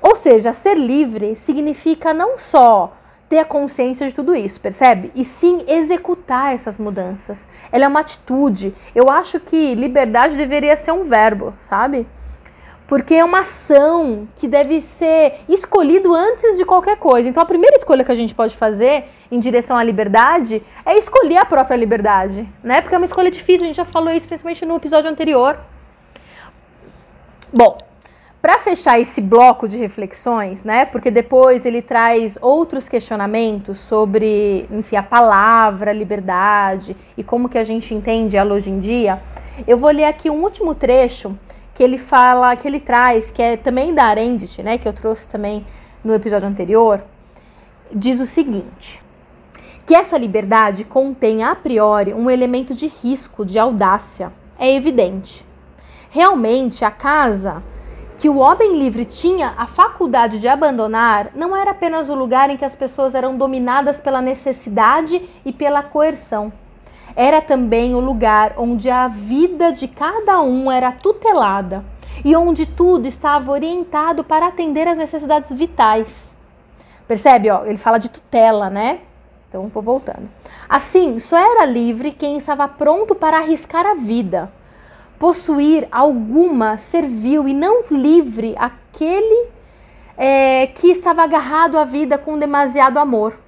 Ou 0.00 0.16
seja, 0.16 0.52
ser 0.52 0.76
livre 0.76 1.36
significa 1.36 2.12
não 2.12 2.36
só 2.36 2.96
ter 3.28 3.38
a 3.38 3.44
consciência 3.44 4.06
de 4.06 4.14
tudo 4.14 4.34
isso, 4.34 4.60
percebe? 4.60 5.12
E 5.14 5.24
sim 5.24 5.64
executar 5.68 6.52
essas 6.52 6.76
mudanças. 6.76 7.46
Ela 7.70 7.84
é 7.84 7.88
uma 7.88 8.00
atitude. 8.00 8.74
Eu 8.94 9.08
acho 9.08 9.38
que 9.38 9.74
liberdade 9.76 10.36
deveria 10.36 10.76
ser 10.76 10.90
um 10.90 11.04
verbo, 11.04 11.54
sabe? 11.60 12.06
Porque 12.92 13.14
é 13.14 13.24
uma 13.24 13.38
ação 13.38 14.28
que 14.36 14.46
deve 14.46 14.82
ser 14.82 15.36
escolhido 15.48 16.14
antes 16.14 16.58
de 16.58 16.64
qualquer 16.66 16.98
coisa. 16.98 17.26
Então 17.26 17.42
a 17.42 17.46
primeira 17.46 17.74
escolha 17.74 18.04
que 18.04 18.12
a 18.12 18.14
gente 18.14 18.34
pode 18.34 18.54
fazer 18.54 19.06
em 19.30 19.40
direção 19.40 19.78
à 19.78 19.82
liberdade 19.82 20.62
é 20.84 20.98
escolher 20.98 21.38
a 21.38 21.46
própria 21.46 21.74
liberdade, 21.74 22.46
né? 22.62 22.82
Porque 22.82 22.94
é 22.94 22.98
uma 22.98 23.06
escolha 23.06 23.30
difícil, 23.30 23.64
a 23.64 23.66
gente 23.68 23.76
já 23.76 23.86
falou 23.86 24.12
isso 24.12 24.28
principalmente 24.28 24.66
no 24.66 24.76
episódio 24.76 25.08
anterior. 25.08 25.58
Bom, 27.50 27.78
para 28.42 28.58
fechar 28.58 29.00
esse 29.00 29.22
bloco 29.22 29.66
de 29.66 29.78
reflexões, 29.78 30.62
né? 30.62 30.84
Porque 30.84 31.10
depois 31.10 31.64
ele 31.64 31.80
traz 31.80 32.36
outros 32.42 32.90
questionamentos 32.90 33.78
sobre, 33.78 34.66
enfim, 34.70 34.96
a 34.96 35.02
palavra 35.02 35.94
liberdade 35.94 36.94
e 37.16 37.24
como 37.24 37.48
que 37.48 37.56
a 37.56 37.64
gente 37.64 37.94
entende 37.94 38.36
ela 38.36 38.52
hoje 38.52 38.68
em 38.68 38.78
dia. 38.78 39.22
Eu 39.66 39.78
vou 39.78 39.90
ler 39.90 40.04
aqui 40.04 40.28
um 40.28 40.42
último 40.42 40.74
trecho 40.74 41.34
que 41.74 41.82
ele 41.82 41.98
fala, 41.98 42.54
que 42.56 42.66
ele 42.66 42.80
traz, 42.80 43.30
que 43.30 43.42
é 43.42 43.56
também 43.56 43.94
da 43.94 44.04
Arendt, 44.04 44.62
né, 44.62 44.78
que 44.78 44.86
eu 44.86 44.92
trouxe 44.92 45.28
também 45.28 45.64
no 46.04 46.14
episódio 46.14 46.48
anterior, 46.48 47.02
diz 47.92 48.20
o 48.20 48.26
seguinte: 48.26 49.02
que 49.86 49.94
essa 49.94 50.18
liberdade 50.18 50.84
contém 50.84 51.42
a 51.42 51.54
priori 51.54 52.12
um 52.14 52.30
elemento 52.30 52.74
de 52.74 52.86
risco, 52.86 53.44
de 53.44 53.58
audácia. 53.58 54.32
É 54.58 54.72
evidente. 54.74 55.44
Realmente, 56.10 56.84
a 56.84 56.90
casa 56.90 57.62
que 58.18 58.28
o 58.28 58.36
homem 58.36 58.78
livre 58.78 59.04
tinha 59.04 59.54
a 59.56 59.66
faculdade 59.66 60.38
de 60.38 60.46
abandonar 60.46 61.30
não 61.34 61.56
era 61.56 61.72
apenas 61.72 62.08
o 62.08 62.14
lugar 62.14 62.50
em 62.50 62.56
que 62.56 62.64
as 62.64 62.76
pessoas 62.76 63.14
eram 63.14 63.36
dominadas 63.36 64.00
pela 64.00 64.20
necessidade 64.20 65.20
e 65.44 65.52
pela 65.52 65.82
coerção 65.82 66.52
era 67.14 67.40
também 67.40 67.94
o 67.94 68.00
lugar 68.00 68.54
onde 68.56 68.90
a 68.90 69.08
vida 69.08 69.72
de 69.72 69.86
cada 69.88 70.40
um 70.42 70.70
era 70.70 70.92
tutelada 70.92 71.84
e 72.24 72.34
onde 72.36 72.66
tudo 72.66 73.06
estava 73.06 73.50
orientado 73.50 74.22
para 74.22 74.46
atender 74.46 74.86
às 74.86 74.98
necessidades 74.98 75.52
vitais. 75.52 76.34
Percebe? 77.06 77.50
Ó, 77.50 77.64
ele 77.64 77.78
fala 77.78 77.98
de 77.98 78.08
tutela, 78.08 78.70
né? 78.70 79.00
Então 79.48 79.68
vou 79.68 79.82
voltando. 79.82 80.30
Assim, 80.68 81.18
só 81.18 81.36
era 81.36 81.66
livre 81.66 82.10
quem 82.10 82.38
estava 82.38 82.66
pronto 82.66 83.14
para 83.14 83.38
arriscar 83.38 83.84
a 83.84 83.94
vida. 83.94 84.50
Possuir 85.18 85.86
alguma 85.92 86.78
servil 86.78 87.46
e 87.46 87.52
não 87.52 87.82
livre 87.90 88.54
aquele 88.58 89.48
é, 90.16 90.68
que 90.68 90.88
estava 90.88 91.22
agarrado 91.22 91.76
à 91.76 91.84
vida 91.84 92.16
com 92.16 92.38
demasiado 92.38 92.98
amor. 92.98 93.38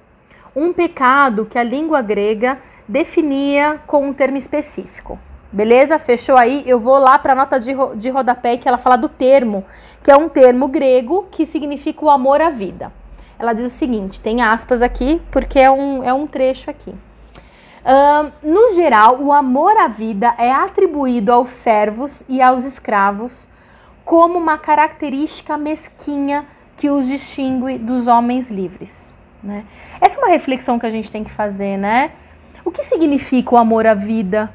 Um 0.55 0.71
pecado 0.71 1.45
que 1.45 1.57
a 1.57 1.63
língua 1.63 2.01
grega 2.01 2.59
definia 2.87 3.79
com 3.87 4.05
um 4.07 4.13
termo 4.13 4.37
específico. 4.37 5.19
Beleza? 5.51 5.97
Fechou 5.97 6.35
aí? 6.35 6.63
Eu 6.65 6.79
vou 6.79 6.97
lá 6.97 7.17
para 7.17 7.33
a 7.33 7.35
nota 7.35 7.59
de, 7.59 7.71
ro 7.71 7.95
de 7.95 8.09
rodapé 8.09 8.57
que 8.57 8.67
ela 8.67 8.77
fala 8.77 8.97
do 8.97 9.07
termo, 9.07 9.63
que 10.03 10.11
é 10.11 10.17
um 10.17 10.27
termo 10.27 10.67
grego 10.67 11.27
que 11.31 11.45
significa 11.45 12.03
o 12.03 12.09
amor 12.09 12.41
à 12.41 12.49
vida. 12.49 12.91
ela 13.39 13.53
diz 13.53 13.65
o 13.65 13.69
seguinte: 13.69 14.19
tem 14.19 14.41
aspas 14.41 14.81
aqui, 14.81 15.21
porque 15.31 15.59
é 15.59 15.71
um, 15.71 16.03
é 16.03 16.13
um 16.13 16.27
trecho 16.27 16.69
aqui. 16.69 16.89
Uh, 16.91 18.31
no 18.41 18.73
geral, 18.73 19.21
o 19.21 19.31
amor 19.31 19.77
à 19.77 19.87
vida 19.87 20.33
é 20.37 20.51
atribuído 20.51 21.31
aos 21.31 21.51
servos 21.51 22.23
e 22.27 22.41
aos 22.41 22.65
escravos 22.65 23.47
como 24.03 24.37
uma 24.37 24.57
característica 24.57 25.57
mesquinha 25.57 26.45
que 26.77 26.89
os 26.89 27.07
distingue 27.07 27.77
dos 27.77 28.07
homens 28.07 28.49
livres. 28.49 29.13
Né? 29.41 29.63
Essa 30.01 30.15
é 30.15 30.17
uma 30.17 30.29
reflexão 30.29 30.79
que 30.79 30.85
a 30.85 30.89
gente 30.89 31.11
tem 31.11 31.23
que 31.23 31.31
fazer, 31.31 31.77
né? 31.77 32.11
O 32.65 32.71
que 32.71 32.83
significa 32.83 33.55
o 33.55 33.57
amor 33.57 33.85
à 33.85 33.93
vida 33.93 34.51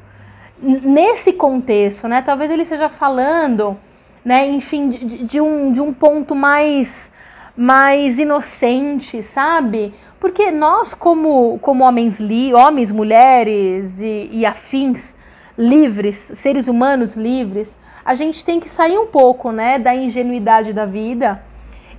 nesse 0.61 1.33
contexto, 1.33 2.07
né? 2.07 2.21
Talvez 2.21 2.51
ele 2.51 2.61
esteja 2.61 2.89
falando, 2.89 3.75
né, 4.23 4.47
enfim, 4.47 4.89
de, 4.89 5.23
de 5.23 5.41
um, 5.41 5.71
de 5.71 5.81
um 5.81 5.91
ponto 5.91 6.35
mais 6.35 7.09
mais 7.55 8.17
inocente, 8.17 9.21
sabe? 9.21 9.93
Porque 10.19 10.51
nós, 10.51 10.93
como, 10.93 11.59
como 11.59 11.83
homens, 11.83 12.19
li, 12.19 12.53
homens, 12.53 12.91
mulheres 12.91 14.01
e, 14.01 14.29
e 14.31 14.45
afins 14.45 15.15
livres, 15.57 16.31
seres 16.33 16.67
humanos 16.67 17.15
livres, 17.15 17.77
a 18.03 18.15
gente 18.15 18.43
tem 18.43 18.59
que 18.59 18.69
sair 18.69 18.97
um 18.97 19.07
pouco 19.07 19.51
né, 19.51 19.77
da 19.77 19.93
ingenuidade 19.93 20.73
da 20.73 20.85
vida 20.85 21.43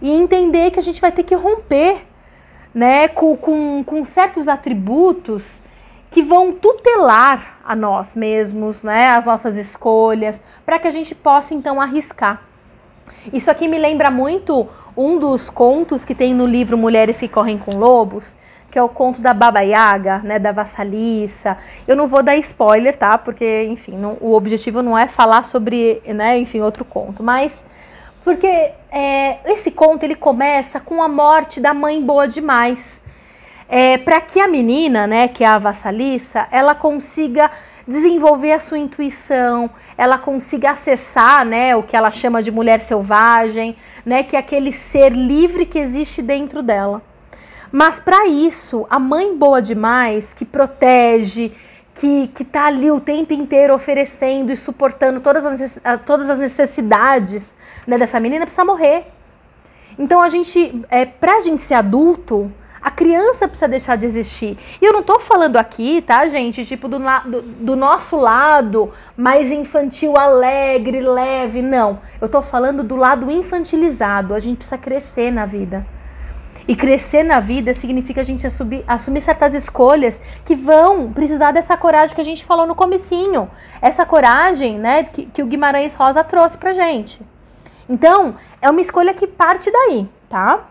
e 0.00 0.11
entender 0.11 0.71
que 0.71 0.81
a 0.81 0.83
gente 0.83 1.00
vai 1.00 1.12
ter 1.12 1.23
que 1.23 1.35
romper 1.35 2.04
né, 2.75 3.07
com, 3.09 3.37
com, 3.37 3.85
com 3.85 4.04
certos 4.04 4.49
atributos 4.49 5.62
que 6.12 6.23
vão 6.23 6.52
tutelar 6.52 7.59
a 7.64 7.75
nós 7.75 8.14
mesmos, 8.14 8.83
né, 8.83 9.09
as 9.09 9.25
nossas 9.25 9.57
escolhas, 9.57 10.42
para 10.64 10.78
que 10.78 10.87
a 10.87 10.92
gente 10.92 11.14
possa 11.14 11.54
então 11.54 11.81
arriscar. 11.81 12.42
Isso 13.33 13.50
aqui 13.50 13.66
me 13.66 13.78
lembra 13.78 14.11
muito 14.11 14.69
um 14.97 15.19
dos 15.19 15.49
contos 15.49 16.04
que 16.04 16.14
tem 16.14 16.35
no 16.35 16.47
livro 16.47 16.76
Mulheres 16.76 17.19
que 17.19 17.28
Correm 17.28 17.59
com 17.59 17.76
Lobos, 17.76 18.37
que 18.71 18.78
é 18.78 18.83
o 18.83 18.88
conto 18.88 19.21
da 19.21 19.35
Baba 19.35 19.61
Yaga, 19.61 20.19
né, 20.21 20.38
da 20.38 20.50
vassaliça. 20.50 21.59
Eu 21.87 21.95
não 21.95 22.09
vou 22.09 22.23
dar 22.23 22.37
spoiler, 22.37 22.97
tá? 22.97 23.19
Porque, 23.19 23.64
enfim, 23.64 23.92
não, 23.92 24.16
o 24.21 24.33
objetivo 24.33 24.83
não 24.83 24.97
é 24.97 25.07
falar 25.07 25.45
sobre, 25.45 26.02
né, 26.07 26.38
enfim, 26.38 26.61
outro 26.61 26.85
conto, 26.85 27.23
mas 27.23 27.64
porque 28.25 28.73
é, 28.90 29.38
esse 29.52 29.71
conto 29.71 30.04
ele 30.04 30.14
começa 30.14 30.81
com 30.81 31.02
a 31.02 31.09
morte 31.09 31.61
da 31.61 31.75
mãe 31.75 32.00
boa 32.00 32.26
demais, 32.26 33.01
é, 33.75 33.97
para 33.97 34.21
que 34.21 34.38
a 34.38 34.47
menina, 34.47 35.07
né, 35.07 35.29
que 35.29 35.43
é 35.43 35.47
a 35.47 35.59
vassaliça, 35.59 36.47
ela 36.50 36.75
consiga 36.75 37.50
desenvolver 37.88 38.52
a 38.52 38.61
sua 38.61 38.76
intuição, 38.76 39.71
ela 39.97 40.19
consiga 40.19 40.73
acessar, 40.73 41.47
né, 41.47 41.75
o 41.75 41.83
que 41.83 41.97
ela 41.97 42.11
chama 42.11 42.43
de 42.43 42.50
mulher 42.50 42.83
selvagem, 42.83 43.75
né, 44.05 44.25
que 44.25 44.37
é 44.37 44.38
aquele 44.38 44.73
ser 44.73 45.11
livre 45.12 45.64
que 45.64 45.79
existe 45.79 46.21
dentro 46.21 46.62
dela. 46.62 47.00
Mas 47.73 47.99
para 47.99 48.26
isso, 48.26 48.87
a 48.91 48.99
mãe 48.99 49.35
boa 49.35 49.62
demais, 49.62 50.35
que 50.35 50.45
protege, 50.45 51.50
que, 51.95 52.29
que 52.29 52.45
tá 52.45 52.67
ali 52.67 52.91
o 52.91 53.00
tempo 53.00 53.33
inteiro 53.33 53.75
oferecendo 53.75 54.52
e 54.52 54.57
suportando 54.57 55.19
todas 55.19 55.47
as, 55.47 55.81
todas 56.05 56.29
as 56.29 56.37
necessidades 56.37 57.55
né, 57.87 57.97
dessa 57.97 58.21
menina, 58.21 58.45
precisa 58.45 58.67
morrer. 58.67 59.07
Então 59.99 60.21
a 60.21 60.29
gente, 60.29 60.85
é, 60.91 61.07
pra 61.07 61.41
gente 61.41 61.62
ser 61.62 61.73
adulto, 61.73 62.52
a 62.83 62.91
criança 62.91 63.47
precisa 63.47 63.69
deixar 63.69 63.97
de 63.97 64.07
existir. 64.07 64.59
E 64.81 64.85
eu 64.85 64.93
não 64.93 65.05
tô 65.05 65.21
falando 65.21 65.57
aqui, 65.57 66.03
tá, 66.03 66.29
gente, 66.29 66.67
tipo, 66.67 66.89
do, 66.89 66.99
do, 66.99 67.43
do 67.43 67.77
nosso 67.77 68.17
lado 68.17 68.93
mais 69.17 69.53
infantil, 69.53 70.19
alegre, 70.19 71.01
leve. 71.01 71.62
Não. 71.62 72.01
Eu 72.21 72.29
tô 72.29 72.43
falando 72.43 72.83
do 72.83 72.97
lado 72.97 73.31
infantilizado. 73.31 74.35
A 74.35 74.41
gente 74.41 74.57
precisa 74.57 74.77
crescer 74.77 75.31
na 75.31 75.47
vida. 75.47 75.87
E 76.67 76.75
crescer 76.75 77.23
na 77.23 77.39
vida 77.39 77.73
significa 77.75 78.21
a 78.21 78.25
gente 78.25 78.47
assumir, 78.47 78.85
assumir, 78.87 79.21
certas 79.21 79.55
escolhas 79.55 80.21
que 80.45 80.55
vão 80.55 81.12
precisar 81.12 81.53
dessa 81.53 81.77
coragem 81.77 82.15
que 82.15 82.21
a 82.21 82.25
gente 82.25 82.45
falou 82.45 82.67
no 82.67 82.75
comecinho. 82.75 83.49
Essa 83.81 84.05
coragem, 84.05 84.79
né, 84.79 85.05
que, 85.05 85.27
que 85.27 85.43
o 85.43 85.47
Guimarães 85.47 85.95
Rosa 85.95 86.23
trouxe 86.25 86.57
pra 86.57 86.73
gente. 86.73 87.21
Então, 87.89 88.37
é 88.61 88.71
uma 88.71 88.81
escolha 88.81 89.12
que 89.12 89.27
parte 89.27 89.71
daí, 89.71 90.09
tá? 90.29 90.69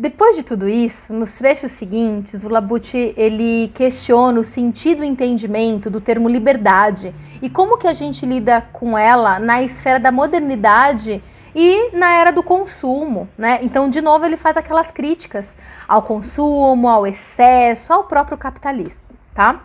Depois 0.00 0.36
de 0.36 0.44
tudo 0.44 0.68
isso, 0.68 1.12
nos 1.12 1.32
trechos 1.32 1.72
seguintes, 1.72 2.44
o 2.44 2.48
Labute 2.48 3.12
ele 3.16 3.66
questiona 3.74 4.38
o 4.38 4.44
sentido 4.44 5.02
e 5.02 5.08
entendimento 5.08 5.90
do 5.90 6.00
termo 6.00 6.28
liberdade 6.28 7.12
e 7.42 7.50
como 7.50 7.76
que 7.76 7.88
a 7.88 7.92
gente 7.92 8.24
lida 8.24 8.60
com 8.72 8.96
ela 8.96 9.40
na 9.40 9.60
esfera 9.60 9.98
da 9.98 10.12
modernidade 10.12 11.20
e 11.52 11.90
na 11.96 12.14
era 12.14 12.30
do 12.30 12.44
consumo, 12.44 13.28
né? 13.36 13.58
Então, 13.60 13.90
de 13.90 14.00
novo, 14.00 14.24
ele 14.24 14.36
faz 14.36 14.56
aquelas 14.56 14.92
críticas 14.92 15.56
ao 15.88 16.02
consumo, 16.02 16.88
ao 16.88 17.04
excesso, 17.04 17.92
ao 17.92 18.04
próprio 18.04 18.38
capitalismo, 18.38 19.02
tá? 19.34 19.62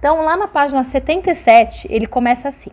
Então, 0.00 0.20
lá 0.24 0.36
na 0.36 0.48
página 0.48 0.82
77, 0.82 1.86
ele 1.88 2.08
começa 2.08 2.48
assim: 2.48 2.72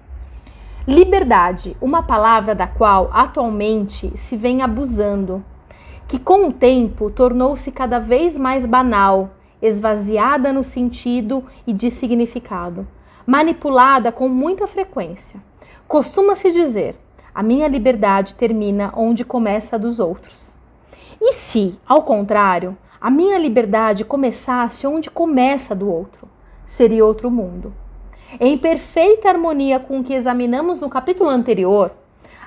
Liberdade, 0.88 1.78
uma 1.80 2.02
palavra 2.02 2.56
da 2.56 2.66
qual 2.66 3.12
atualmente 3.14 4.12
se 4.18 4.36
vem 4.36 4.64
abusando 4.64 5.46
que 6.08 6.18
com 6.18 6.48
o 6.48 6.54
tempo 6.54 7.12
tornou-se 7.12 7.72
cada 7.72 8.00
vez 8.00 8.38
mais 8.38 8.66
banal, 8.66 9.32
esvaziada 9.62 10.54
no 10.54 10.64
sentido 10.64 11.44
e 11.66 11.74
de 11.74 11.92
significado, 11.92 12.88
manipulada 13.26 14.12
com 14.12 14.30
muita 14.30 14.68
frequência. 14.68 15.42
Costuma-se 15.88 16.52
dizer: 16.52 16.96
a 17.36 17.44
minha 17.44 17.68
liberdade 17.68 18.36
termina 18.36 18.94
onde 18.96 19.26
começa 19.26 19.76
a 19.76 19.80
dos 19.80 20.00
outros. 20.00 20.56
E 21.20 21.34
se, 21.34 21.78
ao 21.86 22.04
contrário, 22.04 22.78
a 23.02 23.12
minha 23.12 23.38
liberdade 23.38 24.06
começasse 24.06 24.88
onde 24.88 25.10
começa 25.10 25.74
a 25.74 25.78
do 25.78 25.90
outro? 25.90 26.28
Seria 26.66 27.06
outro 27.06 27.30
mundo. 27.30 27.74
Em 28.40 28.58
perfeita 28.58 29.30
harmonia 29.30 29.80
com 29.80 30.00
o 30.00 30.04
que 30.04 30.14
examinamos 30.14 30.80
no 30.80 30.90
capítulo 30.90 31.30
anterior, 31.30 31.92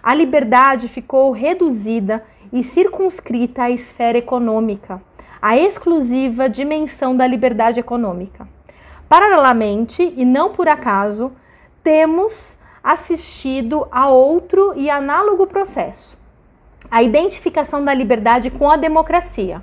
a 0.02 0.14
liberdade 0.14 0.88
ficou 0.88 1.31
reduzida 1.31 2.23
e 2.52 2.62
circunscrita 2.62 3.64
à 3.64 3.71
esfera 3.71 4.19
econômica, 4.19 5.00
a 5.40 5.57
exclusiva 5.57 6.49
dimensão 6.49 7.16
da 7.16 7.26
liberdade 7.26 7.80
econômica. 7.80 8.49
Paralelamente, 9.09 10.12
e 10.16 10.25
não 10.25 10.50
por 10.50 10.69
acaso, 10.69 11.33
temos 11.83 12.59
assistido 12.83 13.87
a 13.90 14.09
outro 14.09 14.73
e 14.76 14.88
análogo 14.88 15.47
processo, 15.47 16.16
a 16.90 17.02
identificação 17.02 17.85
da 17.85 17.92
liberdade 17.92 18.50
com 18.50 18.71
a 18.71 18.76
democracia. 18.76 19.62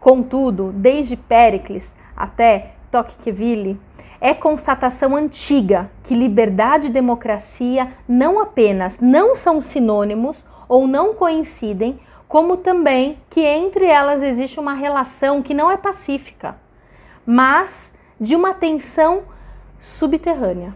Contudo, 0.00 0.72
desde 0.74 1.16
Péricles 1.16 1.94
até 2.16 2.72
Tocqueville, 2.90 3.80
é 4.20 4.32
constatação 4.32 5.16
antiga 5.16 5.90
que 6.04 6.14
liberdade 6.14 6.86
e 6.86 6.90
democracia 6.90 7.88
não 8.06 8.38
apenas 8.38 9.00
não 9.00 9.34
são 9.34 9.60
sinônimos 9.60 10.46
ou 10.72 10.88
não 10.88 11.12
coincidem, 11.12 12.00
como 12.26 12.56
também 12.56 13.18
que 13.28 13.40
entre 13.40 13.84
elas 13.84 14.22
existe 14.22 14.58
uma 14.58 14.72
relação 14.72 15.42
que 15.42 15.52
não 15.52 15.70
é 15.70 15.76
pacífica, 15.76 16.56
mas 17.26 17.92
de 18.18 18.34
uma 18.34 18.54
tensão 18.54 19.24
subterrânea. 19.78 20.74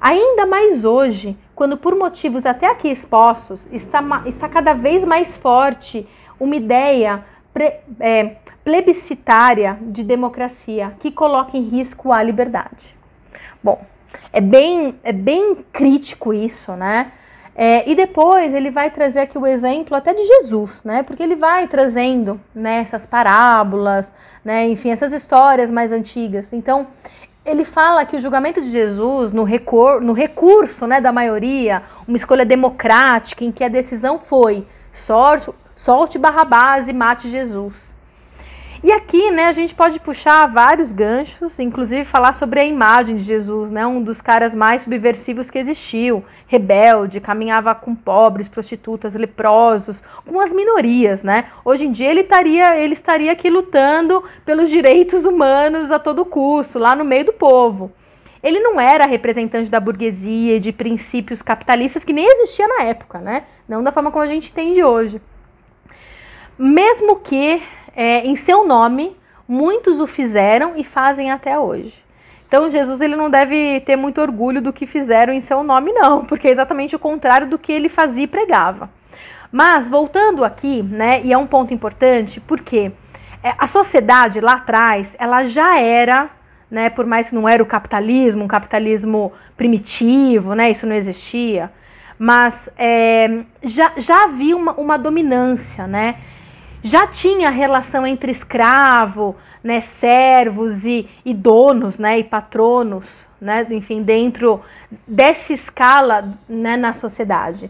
Ainda 0.00 0.44
mais 0.44 0.84
hoje, 0.84 1.38
quando 1.54 1.76
por 1.76 1.94
motivos 1.94 2.44
até 2.44 2.66
aqui 2.66 2.88
expostos 2.88 3.68
está, 3.70 4.02
está 4.26 4.48
cada 4.48 4.72
vez 4.72 5.04
mais 5.04 5.36
forte 5.36 6.04
uma 6.40 6.56
ideia 6.56 7.24
pre, 7.54 7.74
é, 8.00 8.38
plebiscitária 8.64 9.78
de 9.82 10.02
democracia 10.02 10.96
que 10.98 11.12
coloca 11.12 11.56
em 11.56 11.62
risco 11.62 12.10
a 12.10 12.20
liberdade. 12.24 12.96
Bom, 13.62 13.80
é 14.32 14.40
bem, 14.40 14.98
é 15.04 15.12
bem 15.12 15.64
crítico 15.72 16.34
isso, 16.34 16.72
né? 16.72 17.12
É, 17.58 17.90
e 17.90 17.94
depois 17.94 18.52
ele 18.52 18.70
vai 18.70 18.90
trazer 18.90 19.20
aqui 19.20 19.38
o 19.38 19.46
exemplo 19.46 19.96
até 19.96 20.12
de 20.12 20.22
Jesus, 20.26 20.84
né? 20.84 21.02
Porque 21.02 21.22
ele 21.22 21.34
vai 21.34 21.66
trazendo 21.66 22.38
né, 22.54 22.80
essas 22.80 23.06
parábolas, 23.06 24.14
né, 24.44 24.68
enfim, 24.68 24.90
essas 24.90 25.10
histórias 25.10 25.70
mais 25.70 25.90
antigas. 25.90 26.52
Então, 26.52 26.86
ele 27.46 27.64
fala 27.64 28.04
que 28.04 28.14
o 28.14 28.20
julgamento 28.20 28.60
de 28.60 28.70
Jesus, 28.70 29.32
no, 29.32 29.42
recor 29.42 30.02
no 30.02 30.12
recurso 30.12 30.86
né, 30.86 31.00
da 31.00 31.10
maioria, 31.10 31.82
uma 32.06 32.18
escolha 32.18 32.44
democrática, 32.44 33.42
em 33.42 33.50
que 33.50 33.64
a 33.64 33.68
decisão 33.68 34.20
foi 34.20 34.66
sorte, 34.92 35.50
solte 35.74 36.18
Barrabás 36.18 36.88
e 36.88 36.92
mate 36.92 37.30
Jesus. 37.30 37.95
E 38.82 38.92
aqui, 38.92 39.30
né, 39.30 39.46
a 39.46 39.52
gente 39.52 39.74
pode 39.74 39.98
puxar 39.98 40.46
vários 40.46 40.92
ganchos, 40.92 41.58
inclusive 41.58 42.04
falar 42.04 42.34
sobre 42.34 42.60
a 42.60 42.64
imagem 42.64 43.16
de 43.16 43.22
Jesus, 43.22 43.70
né, 43.70 43.86
um 43.86 44.02
dos 44.02 44.20
caras 44.20 44.54
mais 44.54 44.82
subversivos 44.82 45.50
que 45.50 45.58
existiu, 45.58 46.24
rebelde, 46.46 47.18
caminhava 47.20 47.74
com 47.74 47.94
pobres, 47.94 48.48
prostitutas, 48.48 49.14
leprosos, 49.14 50.02
com 50.26 50.38
as 50.40 50.52
minorias, 50.52 51.22
né? 51.22 51.46
Hoje 51.64 51.86
em 51.86 51.92
dia 51.92 52.10
ele 52.10 52.20
estaria, 52.20 52.78
ele 52.78 52.92
estaria 52.92 53.32
aqui 53.32 53.48
lutando 53.48 54.22
pelos 54.44 54.68
direitos 54.68 55.24
humanos 55.24 55.90
a 55.90 55.98
todo 55.98 56.24
custo, 56.24 56.78
lá 56.78 56.94
no 56.94 57.04
meio 57.04 57.24
do 57.24 57.32
povo. 57.32 57.90
Ele 58.42 58.60
não 58.60 58.78
era 58.78 59.06
representante 59.06 59.70
da 59.70 59.80
burguesia 59.80 60.56
e 60.56 60.60
de 60.60 60.70
princípios 60.70 61.42
capitalistas 61.42 62.04
que 62.04 62.12
nem 62.12 62.26
existia 62.26 62.68
na 62.68 62.84
época, 62.84 63.18
né? 63.18 63.44
Não 63.66 63.82
da 63.82 63.90
forma 63.90 64.12
como 64.12 64.22
a 64.22 64.28
gente 64.28 64.50
entende 64.50 64.84
hoje. 64.84 65.20
mesmo 66.58 67.16
que 67.16 67.62
é, 67.96 68.26
em 68.26 68.36
seu 68.36 68.66
nome 68.66 69.16
muitos 69.48 69.98
o 70.00 70.06
fizeram 70.06 70.74
e 70.76 70.84
fazem 70.84 71.30
até 71.30 71.58
hoje. 71.58 72.04
Então 72.46 72.70
Jesus 72.70 73.00
ele 73.00 73.16
não 73.16 73.28
deve 73.28 73.80
ter 73.80 73.96
muito 73.96 74.20
orgulho 74.20 74.60
do 74.60 74.72
que 74.72 74.86
fizeram 74.86 75.32
em 75.32 75.40
seu 75.40 75.64
nome, 75.64 75.92
não, 75.92 76.24
porque 76.24 76.46
é 76.46 76.50
exatamente 76.50 76.94
o 76.94 76.98
contrário 76.98 77.48
do 77.48 77.58
que 77.58 77.72
ele 77.72 77.88
fazia 77.88 78.24
e 78.24 78.28
pregava. 78.28 78.90
Mas 79.50 79.88
voltando 79.88 80.44
aqui, 80.44 80.82
né, 80.82 81.22
e 81.24 81.32
é 81.32 81.38
um 81.38 81.46
ponto 81.46 81.72
importante, 81.72 82.40
porque 82.40 82.92
é, 83.42 83.54
a 83.58 83.66
sociedade 83.66 84.40
lá 84.40 84.54
atrás, 84.54 85.16
ela 85.18 85.44
já 85.44 85.78
era, 85.78 86.28
né, 86.70 86.90
por 86.90 87.06
mais 87.06 87.30
que 87.30 87.34
não 87.34 87.48
era 87.48 87.62
o 87.62 87.66
capitalismo, 87.66 88.44
um 88.44 88.48
capitalismo 88.48 89.32
primitivo, 89.56 90.54
né, 90.54 90.70
isso 90.70 90.86
não 90.86 90.94
existia, 90.94 91.72
mas 92.18 92.68
é, 92.76 93.44
já, 93.62 93.92
já 93.96 94.24
havia 94.24 94.56
uma, 94.56 94.72
uma 94.72 94.98
dominância, 94.98 95.86
né, 95.86 96.16
já 96.86 97.04
tinha 97.04 97.50
relação 97.50 98.06
entre 98.06 98.30
escravo, 98.30 99.34
né, 99.62 99.80
servos 99.80 100.84
e, 100.84 101.08
e 101.24 101.34
donos, 101.34 101.98
né, 101.98 102.20
e 102.20 102.24
patronos, 102.24 103.24
né, 103.40 103.66
enfim, 103.70 104.04
dentro 104.04 104.60
dessa 105.04 105.52
escala, 105.52 106.38
né, 106.48 106.76
na 106.76 106.92
sociedade. 106.92 107.68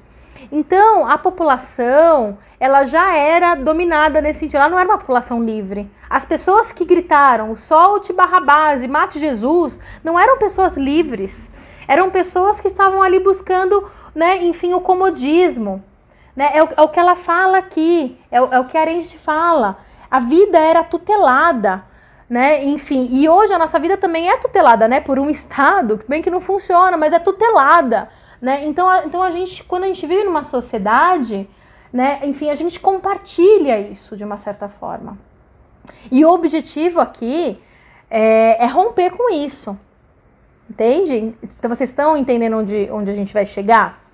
Então, 0.52 1.08
a 1.08 1.16
população, 1.16 2.36
ela 2.60 2.84
já 2.84 3.16
era 3.16 3.54
dominada 3.54 4.20
nesse 4.20 4.40
sentido, 4.40 4.60
ela 4.60 4.68
não 4.68 4.78
era 4.78 4.88
uma 4.88 4.98
população 4.98 5.42
livre. 5.42 5.90
As 6.10 6.26
pessoas 6.26 6.70
que 6.70 6.84
gritaram, 6.84 7.56
solte 7.56 8.12
Barrabás 8.12 8.84
e 8.84 8.88
mate 8.88 9.18
Jesus, 9.18 9.80
não 10.04 10.18
eram 10.18 10.36
pessoas 10.36 10.76
livres. 10.76 11.48
Eram 11.88 12.10
pessoas 12.10 12.60
que 12.60 12.68
estavam 12.68 13.00
ali 13.00 13.18
buscando, 13.18 13.90
né, 14.14 14.44
enfim, 14.44 14.74
o 14.74 14.80
comodismo. 14.80 15.82
Né? 16.36 16.50
É, 16.52 16.62
o, 16.62 16.68
é 16.76 16.82
o 16.82 16.88
que 16.88 17.00
ela 17.00 17.16
fala 17.16 17.58
aqui, 17.58 18.20
é 18.30 18.40
o, 18.40 18.52
é 18.52 18.60
o 18.60 18.66
que 18.66 18.76
a 18.76 18.82
Arendt 18.82 19.16
fala. 19.18 19.78
A 20.10 20.20
vida 20.20 20.58
era 20.58 20.84
tutelada, 20.84 21.82
né? 22.28 22.62
Enfim, 22.64 23.08
e 23.10 23.28
hoje 23.28 23.52
a 23.52 23.58
nossa 23.58 23.78
vida 23.78 23.96
também 23.96 24.28
é 24.28 24.36
tutelada, 24.36 24.86
né? 24.86 25.00
Por 25.00 25.18
um 25.18 25.30
Estado, 25.30 25.98
bem 26.06 26.20
que 26.20 26.30
não 26.30 26.40
funciona, 26.40 26.96
mas 26.96 27.12
é 27.12 27.18
tutelada, 27.18 28.08
né? 28.40 28.64
Então, 28.66 28.88
a, 28.88 29.04
então 29.04 29.22
a 29.22 29.30
gente, 29.30 29.64
quando 29.64 29.84
a 29.84 29.86
gente 29.86 30.06
vive 30.06 30.24
numa 30.24 30.44
sociedade, 30.44 31.48
né? 31.92 32.20
Enfim, 32.24 32.50
a 32.50 32.54
gente 32.54 32.78
compartilha 32.78 33.80
isso 33.80 34.16
de 34.16 34.24
uma 34.24 34.36
certa 34.36 34.68
forma. 34.68 35.18
E 36.10 36.24
o 36.24 36.30
objetivo 36.30 37.00
aqui 37.00 37.60
é, 38.10 38.62
é 38.64 38.66
romper 38.66 39.10
com 39.10 39.32
isso, 39.32 39.78
entende? 40.68 41.34
Então 41.42 41.74
vocês 41.74 41.88
estão 41.88 42.16
entendendo 42.16 42.58
onde, 42.58 42.88
onde 42.92 43.10
a 43.10 43.14
gente 43.14 43.32
vai 43.32 43.46
chegar? 43.46 44.05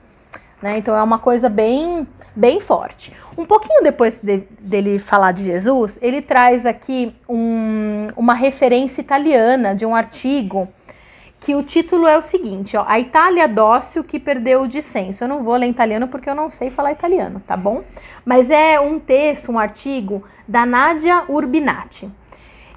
Né? 0.62 0.78
Então 0.78 0.97
é 0.97 1.02
uma 1.02 1.19
coisa 1.19 1.49
bem, 1.49 2.07
bem 2.37 2.61
forte. 2.61 3.12
Um 3.37 3.45
pouquinho 3.45 3.83
depois 3.83 4.19
de, 4.23 4.45
dele 4.61 4.99
falar 5.00 5.33
de 5.33 5.45
Jesus, 5.45 5.99
ele 6.00 6.23
traz 6.23 6.64
aqui 6.64 7.14
um, 7.28 8.07
uma 8.16 8.35
referência 8.35 9.00
italiana 9.00 9.75
de 9.75 9.85
um 9.85 9.95
artigo 9.95 10.69
que 11.40 11.57
o 11.57 11.62
título 11.64 12.07
é 12.07 12.16
o 12.16 12.23
seguinte, 12.23 12.76
ó, 12.76 12.85
a 12.87 13.00
Itália 13.00 13.49
dócil 13.49 14.04
que 14.04 14.21
perdeu 14.21 14.62
o 14.62 14.69
dissenso. 14.69 15.25
Eu 15.25 15.28
não 15.28 15.42
vou 15.42 15.57
ler 15.57 15.69
italiano 15.69 16.07
porque 16.07 16.31
eu 16.31 16.37
não 16.37 16.49
sei 16.52 16.71
falar 16.71 16.92
italiano, 16.92 17.42
tá 17.45 17.57
bom? 17.57 17.83
Mas 18.25 18.49
é 18.49 18.78
um 18.78 19.00
texto, 19.00 19.50
um 19.50 19.59
artigo 19.59 20.23
da 20.47 20.64
Nadia 20.64 21.25
Urbinati. 21.28 22.09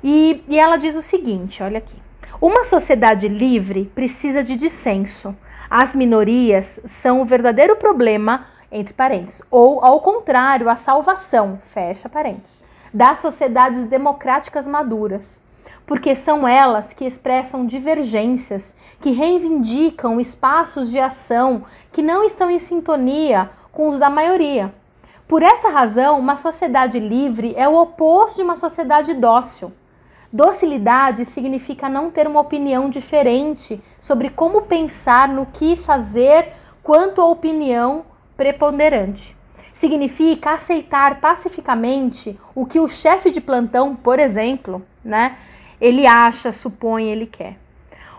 E, 0.04 0.44
e 0.50 0.58
ela 0.58 0.77
diz 0.77 0.96
o 0.96 1.01
seguinte, 1.01 1.62
olha 1.62 1.77
aqui. 1.77 1.96
Uma 2.42 2.63
sociedade 2.63 3.27
livre 3.27 3.92
precisa 3.94 4.44
de 4.44 4.56
dissenso, 4.56 5.36
as 5.70 5.96
minorias 5.96 6.80
são 6.86 7.22
o 7.22 7.26
verdadeiro 7.26 7.76
problema, 7.76 8.46
entre 8.72 8.94
parênteses, 8.94 9.42
ou 9.50 9.84
ao 9.84 10.02
contrário, 10.02 10.70
a 10.70 10.76
salvação, 10.76 11.60
fecha 11.70 12.10
parênteses, 12.10 12.62
das 12.94 13.20
sociedades 13.20 13.86
democráticas 13.86 14.68
maduras. 14.68 15.40
Porque 15.86 16.16
são 16.16 16.48
elas 16.48 16.94
que 16.94 17.06
expressam 17.06 17.66
divergências, 17.66 18.76
que 19.00 19.12
reivindicam 19.12 20.20
espaços 20.20 20.90
de 20.90 21.00
ação 21.00 21.64
que 21.92 22.01
não 22.01 22.24
estão 22.24 22.50
em 22.50 22.60
sintonia 22.60 23.50
com 23.72 23.90
os 23.90 24.00
da 24.00 24.10
maioria. 24.10 24.74
Por 25.28 25.42
essa 25.42 25.70
razão, 25.70 26.20
uma 26.20 26.36
sociedade 26.36 27.00
livre 27.00 27.54
é 27.58 27.68
o 27.68 27.75
oposto 27.75 28.38
de 28.38 28.44
uma 28.44 28.56
sociedade 28.56 29.14
dócil. 29.14 29.72
Docilidade 30.36 31.24
significa 31.24 31.88
não 31.88 32.12
ter 32.12 32.28
uma 32.28 32.42
opinião 32.42 32.90
diferente 32.90 33.82
sobre 34.02 34.30
como 34.30 34.64
pensar 34.64 35.30
no 35.30 35.46
que 35.46 35.78
fazer 35.78 36.52
quanto 36.84 37.22
à 37.22 37.26
opinião 37.26 38.04
preponderante. 38.36 39.34
Significa 39.72 40.52
aceitar 40.52 41.22
pacificamente 41.22 42.38
o 42.54 42.66
que 42.66 42.82
o 42.82 42.88
chefe 42.90 43.32
de 43.32 43.40
plantão, 43.40 43.96
por 43.96 44.20
exemplo, 44.20 44.86
né, 45.02 45.38
ele 45.80 46.06
acha, 46.06 46.52
supõe, 46.52 47.06
ele 47.10 47.28
quer. 47.28 47.58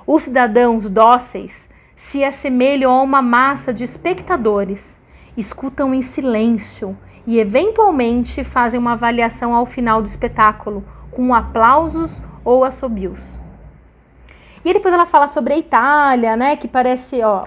Os 0.07 0.23
cidadãos 0.23 0.89
dóceis 0.89 1.69
se 1.97 2.25
assemelham 2.25 2.91
a 2.95 3.03
uma 3.03 3.21
massa 3.21 3.75
de 3.75 3.85
espectadores, 3.85 4.99
escutam 5.37 5.93
em 5.93 6.01
silêncio 6.01 6.97
e 7.27 7.39
eventualmente 7.39 8.43
fazem 8.43 8.81
uma 8.81 8.93
avaliação 8.93 9.55
ao 9.55 9.67
final 9.67 10.01
do 10.01 10.09
espetáculo 10.09 10.83
com 11.17 11.33
aplausos 11.33 12.23
ou 12.45 12.63
assobios. 12.63 13.25
E 14.63 14.75
depois 14.75 14.93
ela 14.93 15.07
fala 15.07 15.27
sobre 15.27 15.55
a 15.55 15.57
Itália, 15.57 16.37
né, 16.37 16.57
que 16.57 16.69
parece, 16.69 17.23
ó, 17.23 17.47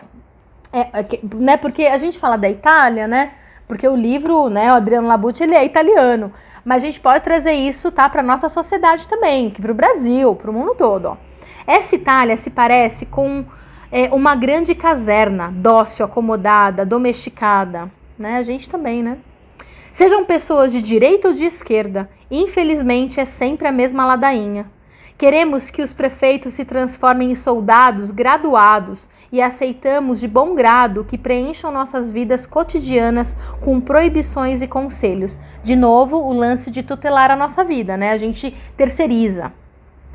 é, 0.73 0.79
é, 0.91 1.19
né, 1.35 1.55
porque 1.55 1.85
a 1.85 1.99
gente 1.99 2.17
fala 2.17 2.35
da 2.35 2.49
Itália, 2.49 3.07
né, 3.07 3.33
porque 3.67 3.87
o 3.87 3.95
livro, 3.95 4.49
né, 4.49 4.73
o 4.73 4.75
Adriano 4.75 5.07
Labucci, 5.07 5.43
ele 5.43 5.53
é 5.53 5.63
italiano, 5.63 6.33
mas 6.65 6.81
a 6.81 6.87
gente 6.87 6.99
pode 6.99 7.23
trazer 7.23 7.51
isso, 7.51 7.91
tá, 7.91 8.09
para 8.09 8.23
nossa 8.23 8.49
sociedade 8.49 9.07
também, 9.07 9.51
para 9.51 9.71
o 9.71 9.75
Brasil, 9.75 10.33
para 10.33 10.49
o 10.49 10.53
mundo 10.53 10.73
todo, 10.73 11.09
ó. 11.09 11.17
Essa 11.67 11.95
Itália 11.95 12.35
se 12.37 12.49
parece 12.49 13.05
com 13.05 13.45
é, 13.91 14.09
uma 14.11 14.33
grande 14.33 14.73
caserna, 14.73 15.51
dócil, 15.53 16.05
acomodada, 16.05 16.83
domesticada, 16.83 17.91
né, 18.17 18.37
a 18.37 18.41
gente 18.41 18.67
também, 18.67 19.03
né. 19.03 19.19
Sejam 19.99 20.23
pessoas 20.23 20.71
de 20.71 20.81
direita 20.81 21.27
ou 21.27 21.33
de 21.33 21.43
esquerda, 21.43 22.09
infelizmente 22.31 23.19
é 23.19 23.25
sempre 23.25 23.67
a 23.67 23.71
mesma 23.73 24.05
ladainha. 24.05 24.65
Queremos 25.17 25.69
que 25.69 25.81
os 25.81 25.91
prefeitos 25.91 26.53
se 26.53 26.63
transformem 26.63 27.31
em 27.31 27.35
soldados 27.35 28.09
graduados 28.09 29.09
e 29.29 29.41
aceitamos 29.41 30.21
de 30.21 30.25
bom 30.25 30.55
grado 30.55 31.03
que 31.03 31.17
preencham 31.17 31.69
nossas 31.69 32.09
vidas 32.09 32.45
cotidianas 32.45 33.35
com 33.59 33.81
proibições 33.81 34.61
e 34.61 34.67
conselhos. 34.69 35.37
De 35.61 35.75
novo, 35.75 36.15
o 36.15 36.31
lance 36.31 36.71
de 36.71 36.81
tutelar 36.81 37.29
a 37.29 37.35
nossa 37.35 37.61
vida, 37.65 37.97
né? 37.97 38.11
A 38.11 38.17
gente 38.17 38.55
terceiriza. 38.77 39.51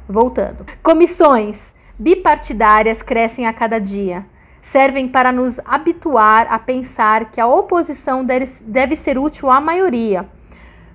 Voltando. 0.08 0.64
Comissões 0.82 1.74
bipartidárias 1.98 3.02
crescem 3.02 3.46
a 3.46 3.52
cada 3.52 3.78
dia 3.78 4.24
servem 4.64 5.06
para 5.06 5.30
nos 5.30 5.60
habituar 5.62 6.46
a 6.50 6.58
pensar 6.58 7.26
que 7.26 7.38
a 7.38 7.46
oposição 7.46 8.24
deve 8.24 8.96
ser 8.96 9.18
útil 9.18 9.50
à 9.50 9.60
maioria, 9.60 10.26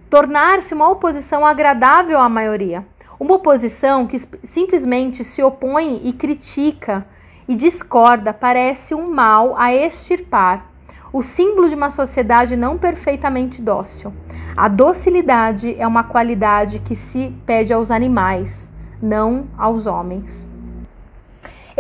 tornar-se 0.10 0.74
uma 0.74 0.90
oposição 0.90 1.46
agradável 1.46 2.20
à 2.20 2.28
maioria. 2.28 2.84
Uma 3.20 3.36
oposição 3.36 4.08
que 4.08 4.18
simplesmente 4.44 5.24
se 5.24 5.44
opõe 5.44 6.02
e 6.04 6.14
critica 6.14 7.06
e 7.48 7.56
discorda 7.56 8.34
parece 8.34 8.96
um 8.96 9.14
mal 9.14 9.56
a 9.56 9.72
extirpar, 9.72 10.66
o 11.14 11.22
símbolo 11.22 11.70
de 11.70 11.76
uma 11.76 11.92
sociedade 11.92 12.56
não 12.56 12.78
perfeitamente 12.78 13.62
dócil. 13.62 14.12
A 14.58 14.68
docilidade 14.68 15.76
é 15.78 15.86
uma 15.86 16.04
qualidade 16.04 16.80
que 16.80 16.96
se 16.96 17.32
pede 17.46 17.72
aos 17.72 17.92
animais, 17.92 18.72
não 19.02 19.48
aos 19.58 19.86
homens. 19.86 20.49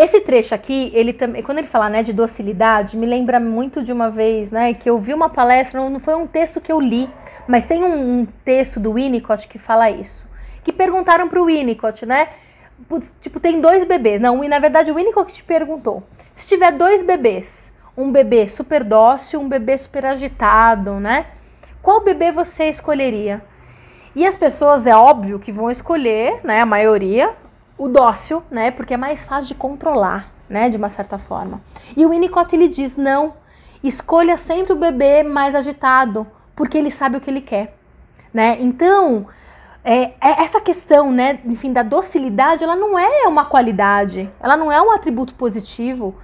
Esse 0.01 0.21
trecho 0.21 0.55
aqui, 0.55 0.89
ele 0.95 1.11
também, 1.11 1.43
quando 1.43 1.57
ele 1.57 1.67
fala 1.67 1.89
né, 1.89 2.01
de 2.01 2.13
docilidade, 2.13 2.95
me 2.95 3.05
lembra 3.05 3.37
muito 3.37 3.83
de 3.83 3.91
uma 3.91 4.09
vez, 4.09 4.49
né, 4.49 4.73
que 4.73 4.89
eu 4.89 4.97
vi 4.97 5.13
uma 5.13 5.27
palestra, 5.27 5.89
não 5.89 5.99
foi 5.99 6.15
um 6.15 6.25
texto 6.25 6.61
que 6.61 6.71
eu 6.71 6.79
li, 6.79 7.09
mas 7.45 7.65
tem 7.65 7.83
um, 7.83 8.21
um 8.21 8.25
texto 8.45 8.79
do 8.79 8.93
Winnicott 8.93 9.45
que 9.49 9.59
fala 9.59 9.91
isso. 9.91 10.25
Que 10.63 10.71
perguntaram 10.71 11.27
para 11.27 11.41
o 11.41 11.47
Winnicott, 11.47 12.05
né? 12.05 12.29
Tipo, 13.19 13.41
tem 13.41 13.59
dois 13.59 13.83
bebês. 13.83 14.21
Não, 14.21 14.41
na 14.47 14.59
verdade 14.59 14.89
o 14.89 14.95
Winnicott 14.95 15.33
te 15.33 15.43
perguntou: 15.43 16.01
se 16.33 16.47
tiver 16.47 16.71
dois 16.71 17.03
bebês, 17.03 17.73
um 17.97 18.09
bebê 18.09 18.47
super 18.47 18.85
dócil, 18.85 19.41
um 19.41 19.49
bebê 19.49 19.77
super 19.77 20.05
agitado, 20.05 20.93
né? 20.93 21.25
Qual 21.81 22.05
bebê 22.05 22.31
você 22.31 22.69
escolheria? 22.69 23.41
E 24.15 24.25
as 24.25 24.37
pessoas, 24.37 24.87
é 24.87 24.95
óbvio 24.95 25.39
que 25.39 25.51
vão 25.51 25.69
escolher, 25.69 26.39
né, 26.41 26.61
a 26.61 26.65
maioria, 26.65 27.35
o 27.79 27.87
dócil, 27.87 28.43
né? 28.51 28.69
Porque 28.69 28.93
é 28.93 28.97
mais 28.97 29.23
fácil 29.23 29.47
de 29.47 29.55
controlar, 29.55 30.31
né? 30.49 30.69
De 30.69 30.77
uma 30.77 30.89
certa 30.89 31.17
forma. 31.17 31.61
E 31.95 32.05
o 32.05 32.09
Winnicott 32.09 32.53
ele 32.55 32.67
diz: 32.67 32.97
não, 32.97 33.33
escolha 33.81 34.37
sempre 34.37 34.73
o 34.73 34.75
bebê 34.75 35.23
mais 35.23 35.55
agitado, 35.55 36.27
porque 36.55 36.77
ele 36.77 36.91
sabe 36.91 37.17
o 37.17 37.21
que 37.21 37.29
ele 37.29 37.41
quer, 37.41 37.75
né? 38.33 38.57
Então, 38.59 39.25
é, 39.83 40.11
é 40.21 40.43
essa 40.43 40.59
questão, 40.59 41.09
né? 41.09 41.39
Enfim, 41.45 41.71
da 41.71 41.81
docilidade, 41.81 42.63
ela 42.63 42.75
não 42.75 42.99
é 42.99 43.25
uma 43.25 43.45
qualidade, 43.45 44.29
ela 44.41 44.57
não 44.57 44.69
é 44.69 44.81
um 44.81 44.91
atributo 44.91 45.33
positivo. 45.33 46.15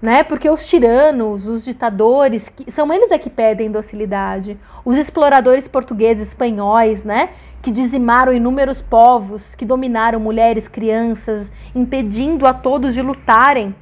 Né? 0.00 0.22
Porque 0.22 0.48
os 0.48 0.66
tiranos, 0.66 1.46
os 1.46 1.64
ditadores, 1.64 2.48
que, 2.48 2.70
são 2.70 2.92
eles 2.92 3.10
é 3.10 3.18
que 3.18 3.28
pedem 3.28 3.70
docilidade. 3.70 4.58
Os 4.84 4.96
exploradores 4.96 5.68
portugueses, 5.68 6.28
espanhóis, 6.28 7.04
né? 7.04 7.30
Que 7.60 7.70
dizimaram 7.70 8.32
inúmeros 8.32 8.80
povos, 8.80 9.54
que 9.54 9.66
dominaram 9.66 10.18
mulheres, 10.18 10.68
crianças, 10.68 11.52
impedindo 11.74 12.46
a 12.46 12.54
todos 12.54 12.94
de 12.94 13.02
lutarem. 13.02 13.74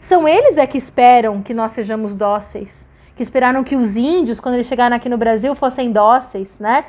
São 0.00 0.28
eles 0.28 0.58
é 0.58 0.66
que 0.66 0.76
esperam 0.76 1.40
que 1.40 1.54
nós 1.54 1.72
sejamos 1.72 2.14
dóceis, 2.14 2.86
que 3.16 3.22
esperaram 3.22 3.64
que 3.64 3.74
os 3.74 3.96
índios, 3.96 4.38
quando 4.38 4.56
eles 4.56 4.66
chegaram 4.66 4.94
aqui 4.94 5.08
no 5.08 5.16
Brasil, 5.16 5.54
fossem 5.54 5.90
dóceis, 5.90 6.52
né? 6.60 6.84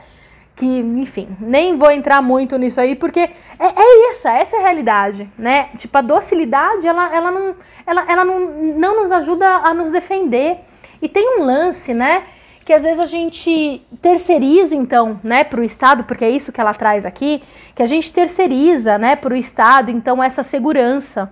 Que, 0.56 0.66
enfim, 0.66 1.36
nem 1.40 1.76
vou 1.76 1.92
entrar 1.92 2.22
muito 2.22 2.58
nisso 2.58 2.80
aí, 2.80 2.96
porque 2.96 3.20
é, 3.20 3.30
é 3.60 4.12
essa, 4.12 4.32
essa 4.32 4.56
é 4.56 4.60
a 4.60 4.64
realidade, 4.64 5.30
né? 5.38 5.70
Tipo, 5.78 5.98
a 5.98 6.02
docilidade, 6.02 6.88
ela, 6.88 7.14
ela, 7.14 7.32
não, 7.32 7.56
ela, 7.86 8.06
ela 8.08 8.26
não, 8.26 8.40
não 8.78 9.02
nos 9.02 9.12
ajuda 9.12 9.48
a 9.48 9.74
nos 9.74 9.92
defender. 9.92 10.60
E 11.02 11.10
tem 11.10 11.40
um 11.40 11.44
lance, 11.44 11.94
né? 11.94 12.24
Que 12.64 12.72
às 12.72 12.84
vezes 12.84 13.00
a 13.00 13.06
gente 13.06 13.86
terceiriza, 14.02 14.74
então, 14.74 15.20
né, 15.24 15.44
para 15.44 15.60
o 15.60 15.64
Estado, 15.64 16.04
porque 16.06 16.26
é 16.26 16.30
isso 16.30 16.52
que 16.52 16.60
ela 16.60 16.74
traz 16.74 17.06
aqui, 17.06 17.44
que 17.76 17.84
a 17.84 17.86
gente 17.86 18.12
terceiriza, 18.12 18.98
né, 18.98 19.16
para 19.16 19.34
o 19.34 19.38
Estado, 19.38 19.92
então, 19.92 20.24
essa 20.24 20.42
segurança. 20.42 21.32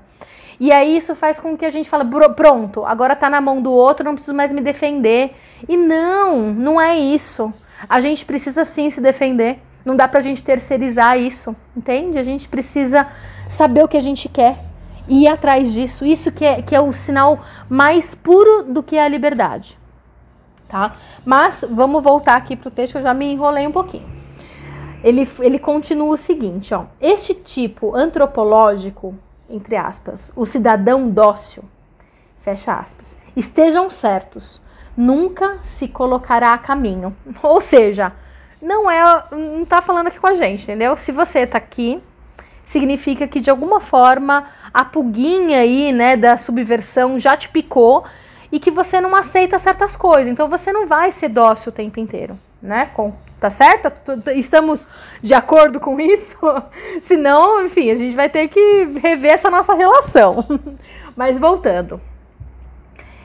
E 0.59 0.71
aí 0.71 0.95
isso 0.95 1.15
faz 1.15 1.39
com 1.39 1.57
que 1.57 1.65
a 1.65 1.71
gente 1.71 1.89
fale, 1.89 2.03
pronto, 2.35 2.85
agora 2.85 3.15
tá 3.15 3.29
na 3.29 3.41
mão 3.41 3.61
do 3.61 3.71
outro, 3.71 4.05
não 4.05 4.13
preciso 4.13 4.35
mais 4.35 4.53
me 4.53 4.61
defender. 4.61 5.33
E 5.67 5.75
não, 5.75 6.39
não 6.53 6.79
é 6.79 6.95
isso. 6.95 7.51
A 7.87 7.99
gente 8.01 8.25
precisa 8.25 8.65
sim 8.65 8.89
se 8.89 9.01
defender. 9.01 9.59
Não 9.85 9.95
dá 9.95 10.07
pra 10.07 10.21
gente 10.21 10.41
terceirizar 10.41 11.19
isso, 11.19 11.55
entende? 11.75 12.17
A 12.17 12.23
gente 12.23 12.47
precisa 12.47 13.07
saber 13.49 13.83
o 13.83 13.87
que 13.87 13.97
a 13.97 14.01
gente 14.01 14.29
quer 14.29 14.63
e 15.07 15.23
ir 15.23 15.27
atrás 15.27 15.73
disso. 15.73 16.05
Isso 16.05 16.31
que 16.31 16.45
é, 16.45 16.61
que 16.61 16.75
é 16.75 16.81
o 16.81 16.93
sinal 16.93 17.43
mais 17.69 18.15
puro 18.15 18.63
do 18.63 18.81
que 18.81 18.97
a 18.97 19.07
liberdade. 19.07 19.77
Tá? 20.67 20.95
Mas 21.25 21.63
vamos 21.69 22.01
voltar 22.01 22.35
aqui 22.35 22.55
pro 22.55 22.71
texto, 22.71 22.95
eu 22.95 23.01
já 23.03 23.13
me 23.13 23.31
enrolei 23.31 23.67
um 23.67 23.71
pouquinho. 23.71 24.09
Ele, 25.03 25.29
ele 25.39 25.59
continua 25.59 26.13
o 26.13 26.17
seguinte, 26.17 26.73
ó. 26.73 26.85
Este 26.99 27.33
tipo 27.33 27.93
antropológico, 27.93 29.13
entre 29.49 29.75
aspas, 29.75 30.31
o 30.35 30.45
cidadão 30.45 31.09
dócil, 31.09 31.63
fecha 32.39 32.73
aspas, 32.73 33.15
estejam 33.35 33.89
certos 33.89 34.61
nunca 34.95 35.57
se 35.63 35.87
colocará 35.87 36.53
a 36.53 36.57
caminho. 36.57 37.15
Ou 37.41 37.59
seja, 37.59 38.13
não 38.61 38.89
é, 38.89 39.23
não 39.31 39.65
tá 39.65 39.81
falando 39.81 40.07
aqui 40.07 40.19
com 40.19 40.27
a 40.27 40.33
gente, 40.33 40.63
entendeu? 40.63 40.95
Se 40.95 41.11
você 41.11 41.45
tá 41.45 41.57
aqui, 41.57 42.01
significa 42.65 43.27
que 43.27 43.39
de 43.39 43.49
alguma 43.49 43.79
forma 43.79 44.45
a 44.73 44.85
pulguinha 44.85 45.59
aí, 45.59 45.91
né, 45.91 46.15
da 46.15 46.37
subversão 46.37 47.19
já 47.19 47.35
te 47.35 47.49
picou 47.49 48.03
e 48.51 48.59
que 48.59 48.71
você 48.71 49.01
não 49.01 49.15
aceita 49.15 49.59
certas 49.59 49.95
coisas. 49.95 50.31
Então 50.31 50.47
você 50.47 50.71
não 50.71 50.87
vai 50.87 51.11
ser 51.11 51.29
dócil 51.29 51.71
o 51.71 51.73
tempo 51.73 51.99
inteiro, 51.99 52.39
né? 52.61 52.89
Com, 52.93 53.13
tá 53.39 53.49
certo? 53.49 53.91
Estamos 54.35 54.87
de 55.21 55.33
acordo 55.33 55.79
com 55.79 55.99
isso? 55.99 56.37
Senão, 57.05 57.65
enfim, 57.65 57.89
a 57.91 57.95
gente 57.95 58.15
vai 58.15 58.29
ter 58.29 58.47
que 58.47 58.85
rever 59.01 59.31
essa 59.31 59.49
nossa 59.49 59.73
relação. 59.73 60.45
Mas 61.17 61.37
voltando 61.37 61.99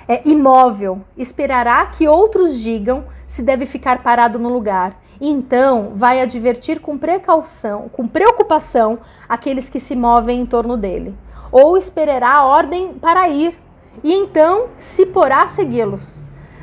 é 0.08 0.22
imóvel, 0.24 1.02
esperará 1.18 1.84
que 1.84 2.08
outros 2.08 2.58
digam 2.58 3.04
se 3.26 3.42
deve 3.42 3.66
ficar 3.66 4.02
parado 4.02 4.38
no 4.38 4.48
lugar. 4.48 4.98
Então 5.20 5.92
vai 5.96 6.22
advertir 6.22 6.80
com 6.80 6.96
precaução, 6.96 7.90
com 7.90 8.08
preocupação 8.08 9.00
aqueles 9.28 9.68
que 9.68 9.78
se 9.78 9.94
movem 9.94 10.40
em 10.40 10.46
torno 10.46 10.78
dele. 10.78 11.14
Ou 11.52 11.76
esperará 11.76 12.36
a 12.36 12.46
ordem 12.46 12.94
para 12.94 13.28
ir, 13.28 13.58
e 14.02 14.14
então 14.14 14.68
se 14.76 15.04
porá 15.04 15.42
a 15.42 15.48
segui-los. 15.48 16.22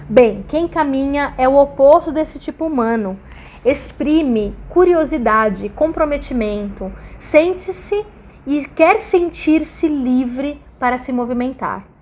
Bem, 0.10 0.44
quem 0.48 0.68
caminha 0.68 1.34
é 1.38 1.48
o 1.48 1.58
oposto 1.58 2.12
desse 2.12 2.40
tipo 2.40 2.66
humano. 2.66 3.20
Exprime 3.64 4.56
curiosidade, 4.70 5.70
comprometimento, 5.70 6.92
sente-se 7.20 8.06
e 8.46 8.66
quer 8.68 9.02
sentir-se 9.02 9.88
livre 9.88 10.62
para 10.80 10.98
se 10.98 11.12
movimentar. 11.12 11.95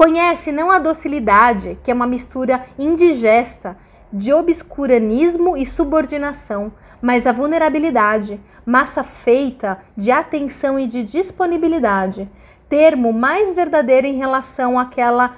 Conhece 0.00 0.50
não 0.50 0.70
a 0.70 0.78
docilidade, 0.78 1.78
que 1.84 1.90
é 1.90 1.94
uma 1.94 2.06
mistura 2.06 2.64
indigesta 2.78 3.76
de 4.10 4.32
obscuranismo 4.32 5.58
e 5.58 5.66
subordinação, 5.66 6.72
mas 7.02 7.26
a 7.26 7.32
vulnerabilidade, 7.32 8.40
massa 8.64 9.04
feita 9.04 9.78
de 9.94 10.10
atenção 10.10 10.78
e 10.78 10.86
de 10.86 11.04
disponibilidade, 11.04 12.26
termo 12.66 13.12
mais 13.12 13.52
verdadeiro 13.52 14.06
em 14.06 14.16
relação 14.16 14.78
àquela, 14.78 15.34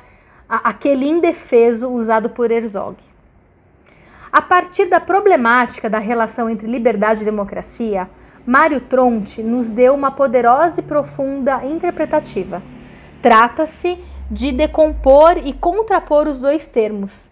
à, 0.48 0.68
àquele 0.68 1.08
indefeso 1.08 1.90
usado 1.90 2.30
por 2.30 2.52
Herzog. 2.52 2.98
A 4.32 4.40
partir 4.40 4.84
da 4.84 5.00
problemática 5.00 5.90
da 5.90 5.98
relação 5.98 6.48
entre 6.48 6.68
liberdade 6.68 7.22
e 7.22 7.24
democracia, 7.24 8.08
Mário 8.46 8.80
Tronti 8.80 9.42
nos 9.42 9.68
deu 9.68 9.92
uma 9.92 10.12
poderosa 10.12 10.78
e 10.78 10.84
profunda 10.84 11.64
interpretativa. 11.64 12.62
Trata-se 13.20 13.98
de 14.32 14.50
decompor 14.50 15.36
e 15.36 15.52
contrapor 15.52 16.26
os 16.26 16.38
dois 16.38 16.66
termos. 16.66 17.30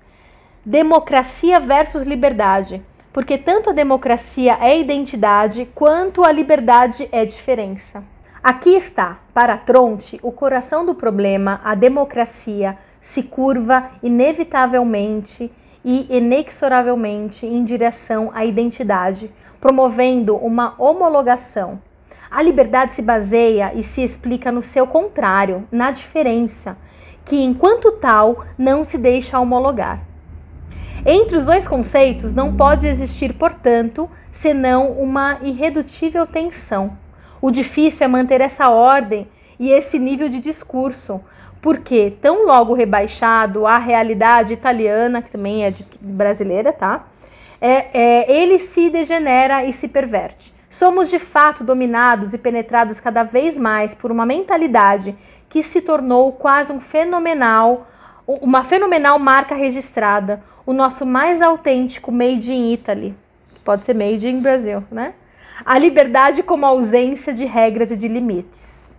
Democracia 0.62 1.58
versus 1.58 2.02
liberdade, 2.02 2.82
porque 3.10 3.38
tanto 3.38 3.70
a 3.70 3.72
democracia 3.72 4.58
é 4.60 4.78
identidade 4.78 5.66
quanto 5.74 6.22
a 6.22 6.30
liberdade 6.30 7.08
é 7.10 7.24
diferença. 7.24 8.04
Aqui 8.42 8.76
está, 8.76 9.18
para 9.32 9.56
Tronte, 9.56 10.20
o 10.22 10.30
coração 10.30 10.84
do 10.84 10.94
problema, 10.94 11.62
a 11.64 11.74
democracia 11.74 12.76
se 13.00 13.22
curva 13.22 13.92
inevitavelmente 14.02 15.50
e 15.82 16.06
inexoravelmente 16.14 17.46
em 17.46 17.64
direção 17.64 18.30
à 18.34 18.44
identidade, 18.44 19.30
promovendo 19.58 20.36
uma 20.36 20.74
homologação 20.76 21.80
a 22.30 22.42
liberdade 22.42 22.94
se 22.94 23.02
baseia 23.02 23.72
e 23.74 23.82
se 23.82 24.04
explica 24.04 24.52
no 24.52 24.62
seu 24.62 24.86
contrário, 24.86 25.66
na 25.72 25.90
diferença, 25.90 26.78
que 27.30 27.40
enquanto 27.44 27.92
tal 27.92 28.44
não 28.58 28.82
se 28.82 28.98
deixa 28.98 29.38
homologar. 29.38 30.00
Entre 31.06 31.36
os 31.36 31.46
dois 31.46 31.68
conceitos 31.68 32.34
não 32.34 32.56
pode 32.56 32.88
existir, 32.88 33.34
portanto, 33.34 34.10
senão 34.32 34.90
uma 34.94 35.38
irredutível 35.40 36.26
tensão. 36.26 36.98
O 37.40 37.52
difícil 37.52 38.04
é 38.04 38.08
manter 38.08 38.40
essa 38.40 38.68
ordem 38.68 39.28
e 39.60 39.70
esse 39.70 39.96
nível 39.96 40.28
de 40.28 40.40
discurso, 40.40 41.20
porque 41.62 42.14
tão 42.20 42.46
logo 42.46 42.74
rebaixado 42.74 43.64
à 43.64 43.78
realidade 43.78 44.52
italiana, 44.52 45.22
que 45.22 45.30
também 45.30 45.64
é 45.64 45.70
de, 45.70 45.86
brasileira, 46.00 46.72
tá? 46.72 47.06
É, 47.60 47.96
é, 47.96 48.32
ele 48.42 48.58
se 48.58 48.90
degenera 48.90 49.64
e 49.64 49.72
se 49.72 49.86
perverte. 49.86 50.52
Somos 50.68 51.08
de 51.08 51.20
fato 51.20 51.62
dominados 51.62 52.34
e 52.34 52.38
penetrados 52.38 52.98
cada 52.98 53.22
vez 53.22 53.56
mais 53.56 53.94
por 53.94 54.10
uma 54.10 54.26
mentalidade 54.26 55.14
que 55.50 55.62
se 55.62 55.82
tornou 55.82 56.32
quase 56.32 56.72
um 56.72 56.80
fenomenal, 56.80 57.86
uma 58.26 58.62
fenomenal 58.62 59.18
marca 59.18 59.54
registrada, 59.54 60.42
o 60.64 60.72
nosso 60.72 61.04
mais 61.04 61.42
autêntico 61.42 62.12
Made 62.12 62.52
in 62.52 62.72
Italy, 62.72 63.14
pode 63.64 63.84
ser 63.84 63.94
Made 63.94 64.26
in 64.28 64.40
Brasil, 64.40 64.84
né? 64.90 65.12
A 65.66 65.76
liberdade 65.76 66.42
como 66.42 66.64
ausência 66.64 67.34
de 67.34 67.44
regras 67.44 67.90
e 67.90 67.96
de 67.96 68.06
limites. 68.06 68.92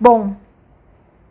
Bom, 0.00 0.34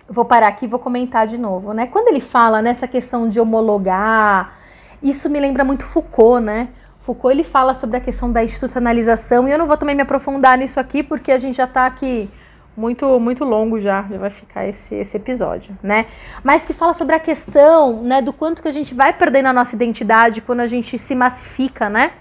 vou 0.08 0.24
parar 0.24 0.48
aqui 0.48 0.66
e 0.66 0.68
vou 0.68 0.80
comentar 0.80 1.28
de 1.28 1.38
novo, 1.38 1.74
né? 1.74 1.88
Quando 1.88 2.10
ele 2.10 2.22
fala 2.22 2.62
nessa 2.62 2.88
questão 2.88 3.28
de 3.28 3.40
homologar, 3.40 4.60
isso 5.02 5.28
me 5.28 5.40
lembra 5.40 5.66
muito 5.66 5.84
Foucault, 5.84 6.40
né? 6.40 6.70
Foucault 7.00 7.36
ele 7.36 7.44
fala 7.44 7.74
sobre 7.74 7.98
a 7.98 8.00
questão 8.00 8.32
da 8.32 8.44
institucionalização 8.44 9.48
e 9.48 9.52
eu 9.52 9.58
não 9.58 9.66
vou 9.66 9.78
também 9.78 9.96
me 9.96 10.04
aprofundar 10.04 10.58
nisso 10.58 10.80
aqui 10.80 11.02
porque 11.02 11.32
a 11.32 11.40
gente 11.40 11.58
já 11.58 11.66
está 11.66 11.88
aqui 11.88 12.30
muito 12.76 13.20
muito 13.20 13.44
longo 13.44 13.80
já, 13.80 14.06
já 14.10 14.18
vai 14.18 14.30
ficar 14.30 14.68
esse, 14.68 14.96
esse 14.96 15.16
episódio, 15.18 15.78
né? 15.82 16.08
Mas 16.44 16.66
que 16.66 16.74
fala 16.74 16.94
sobre 16.94 17.16
a 17.16 17.20
questão, 17.20 18.04
né, 18.04 18.22
do 18.22 18.34
quanto 18.34 18.62
que 18.62 18.68
a 18.68 18.74
gente 18.74 18.94
vai 18.94 19.14
perdendo 19.14 19.48
a 19.48 19.54
nossa 19.54 19.76
identidade 19.76 20.42
quando 20.42 20.60
a 20.60 20.68
gente 20.68 20.98
se 20.98 21.16
massifica, 21.16 21.90
né? 21.90 22.12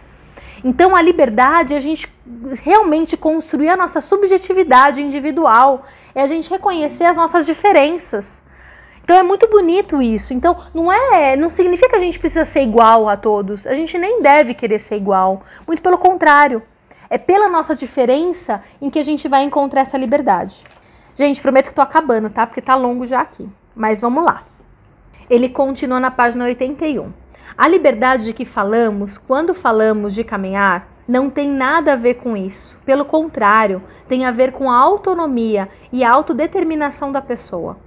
Então 0.65 0.97
a 0.97 1.03
liberdade 1.03 1.75
é 1.75 1.77
a 1.77 1.81
gente 1.81 2.11
realmente 2.63 3.17
construir 3.17 3.69
a 3.69 3.77
nossa 3.77 4.01
subjetividade 4.01 5.03
individual, 5.03 5.85
é 6.15 6.23
a 6.23 6.27
gente 6.27 6.49
reconhecer 6.49 7.05
as 7.05 7.17
nossas 7.17 7.45
diferenças. 7.45 8.43
Então 9.05 9.19
é 9.19 9.23
muito 9.23 9.47
bonito 9.47 10.01
isso. 10.01 10.33
Então 10.33 10.57
não 10.73 10.91
é, 10.91 11.37
não 11.37 11.51
significa 11.51 11.91
que 11.91 11.97
a 11.97 12.01
gente 12.01 12.19
precisa 12.19 12.47
ser 12.47 12.63
igual 12.63 13.09
a 13.09 13.17
todos. 13.17 13.67
A 13.67 13.75
gente 13.75 13.99
nem 13.99 14.23
deve 14.23 14.55
querer 14.55 14.79
ser 14.79 14.97
igual. 14.97 15.43
Muito 15.67 15.83
pelo 15.83 15.99
contrário. 15.99 16.63
É 17.15 17.19
pela 17.19 17.49
nossa 17.49 17.77
diferença 17.77 18.61
em 18.83 18.91
que 18.91 18.99
a 18.99 19.05
gente 19.05 19.29
vai 19.29 19.45
encontrar 19.45 19.83
essa 19.83 19.97
liberdade. 19.97 20.65
Gente, 21.15 21.41
prometo 21.41 21.69
que 21.69 21.75
tô 21.75 21.81
acabando, 21.81 22.29
tá? 22.29 22.45
Porque 22.45 22.61
tá 22.61 22.75
longo 22.75 23.07
já 23.07 23.21
aqui. 23.21 23.49
Mas 23.73 24.01
vamos 24.01 24.25
lá. 24.25 24.43
Ele 25.31 25.49
continua 25.49 26.01
na 26.01 26.11
página 26.11 26.45
81. 26.47 27.13
A 27.57 27.69
liberdade 27.69 28.25
de 28.25 28.33
que 28.33 28.45
falamos, 28.45 29.17
quando 29.17 29.55
falamos 29.55 30.13
de 30.13 30.25
caminhar, 30.25 30.89
não 31.07 31.31
tem 31.31 31.49
nada 31.49 31.93
a 31.93 31.97
ver 31.97 32.15
com 32.15 32.37
isso. 32.37 32.77
Pelo 32.85 33.05
contrário, 33.05 33.81
tem 34.09 34.25
a 34.25 34.33
ver 34.33 34.51
com 34.51 34.69
a 34.69 34.77
autonomia 34.77 35.69
e 35.93 36.03
a 36.03 36.11
autodeterminação 36.13 37.13
da 37.13 37.23
pessoa. 37.23 37.79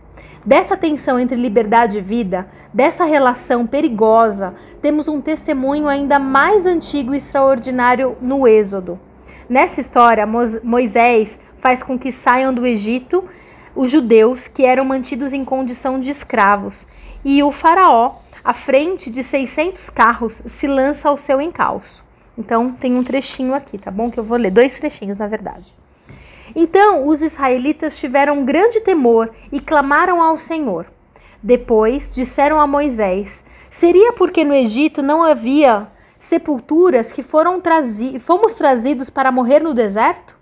Dessa 0.46 0.78
tensão 0.78 1.20
entre 1.20 1.36
liberdade 1.36 1.98
e 1.98 2.02
vida, 2.02 2.48
dessa 2.74 3.04
relação 3.04 3.68
perigosa, 3.68 4.56
temos 4.82 5.10
um 5.10 5.20
testemunho 5.20 5.90
ainda 5.90 6.18
mais 6.18 6.66
antigo 6.66 7.13
e 7.13 7.18
extraordinário 7.18 8.16
no 8.22 8.48
Êxodo. 8.48 8.98
Nessa 9.50 9.80
história, 9.80 10.28
Moisés 10.64 11.40
faz 11.60 11.82
com 11.82 11.98
que 11.98 12.12
saiam 12.12 12.54
do 12.54 12.66
Egito 12.66 13.24
os 13.76 13.92
judeus 13.92 14.48
que 14.48 14.66
eram 14.66 14.84
mantidos 14.84 15.34
em 15.34 15.46
condição 15.46 16.00
de 16.00 16.10
escravos, 16.10 16.88
e 17.24 17.44
o 17.44 17.52
faraó, 17.52 18.16
à 18.44 18.54
frente 18.54 19.10
de 19.12 19.24
600 19.24 19.90
carros, 19.90 20.42
se 20.48 20.68
lança 20.68 21.10
ao 21.10 21.18
seu 21.18 21.40
encalço. 21.40 22.04
Então, 22.38 22.72
tem 22.72 22.96
um 22.96 23.04
trechinho 23.04 23.54
aqui, 23.54 23.78
tá 23.78 23.92
bom? 23.92 24.10
Que 24.10 24.20
eu 24.20 24.24
vou 24.24 24.38
ler, 24.38 24.52
dois 24.52 24.78
trechinhos, 24.78 25.20
na 25.20 25.28
verdade. 25.28 25.74
Então 26.56 27.06
os 27.06 27.22
israelitas 27.22 28.00
tiveram 28.00 28.46
grande 28.46 28.80
temor 28.80 29.30
e 29.52 29.60
clamaram 29.60 30.22
ao 30.22 30.38
Senhor. 30.38 30.86
Depois 31.42 32.14
disseram 32.14 32.60
a 32.60 32.68
Moisés: 32.68 33.44
Seria 33.70 34.14
porque 34.14 34.44
no 34.44 34.54
Egito 34.54 35.02
não 35.02 35.24
havia 35.24 35.88
sepulturas 36.19 37.12
que 37.12 37.23
foram 37.23 37.60
trazi 37.62 38.19
fomos 38.19 38.53
trazidos 38.53 39.10
para 39.10 39.32
morrer 39.32 39.60
no 39.60 39.73
deserto? 39.73 40.36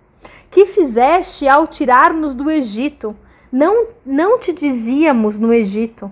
Que 0.49 0.65
fizeste 0.65 1.47
ao 1.47 1.67
tirar-nos 1.67 2.33
do 2.33 2.49
Egito? 2.49 3.15
Não, 3.51 3.87
não 4.05 4.39
te 4.39 4.53
dizíamos 4.53 5.37
no 5.37 5.53
Egito: 5.53 6.11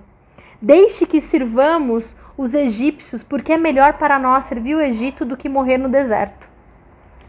Deixe 0.61 1.05
que 1.05 1.19
sirvamos 1.19 2.15
os 2.37 2.53
egípcios, 2.53 3.23
porque 3.23 3.53
é 3.53 3.57
melhor 3.57 3.93
para 3.93 4.17
nós 4.17 4.45
servir 4.45 4.75
o 4.75 4.81
Egito 4.81 5.25
do 5.25 5.37
que 5.37 5.49
morrer 5.49 5.77
no 5.77 5.89
deserto. 5.89 6.47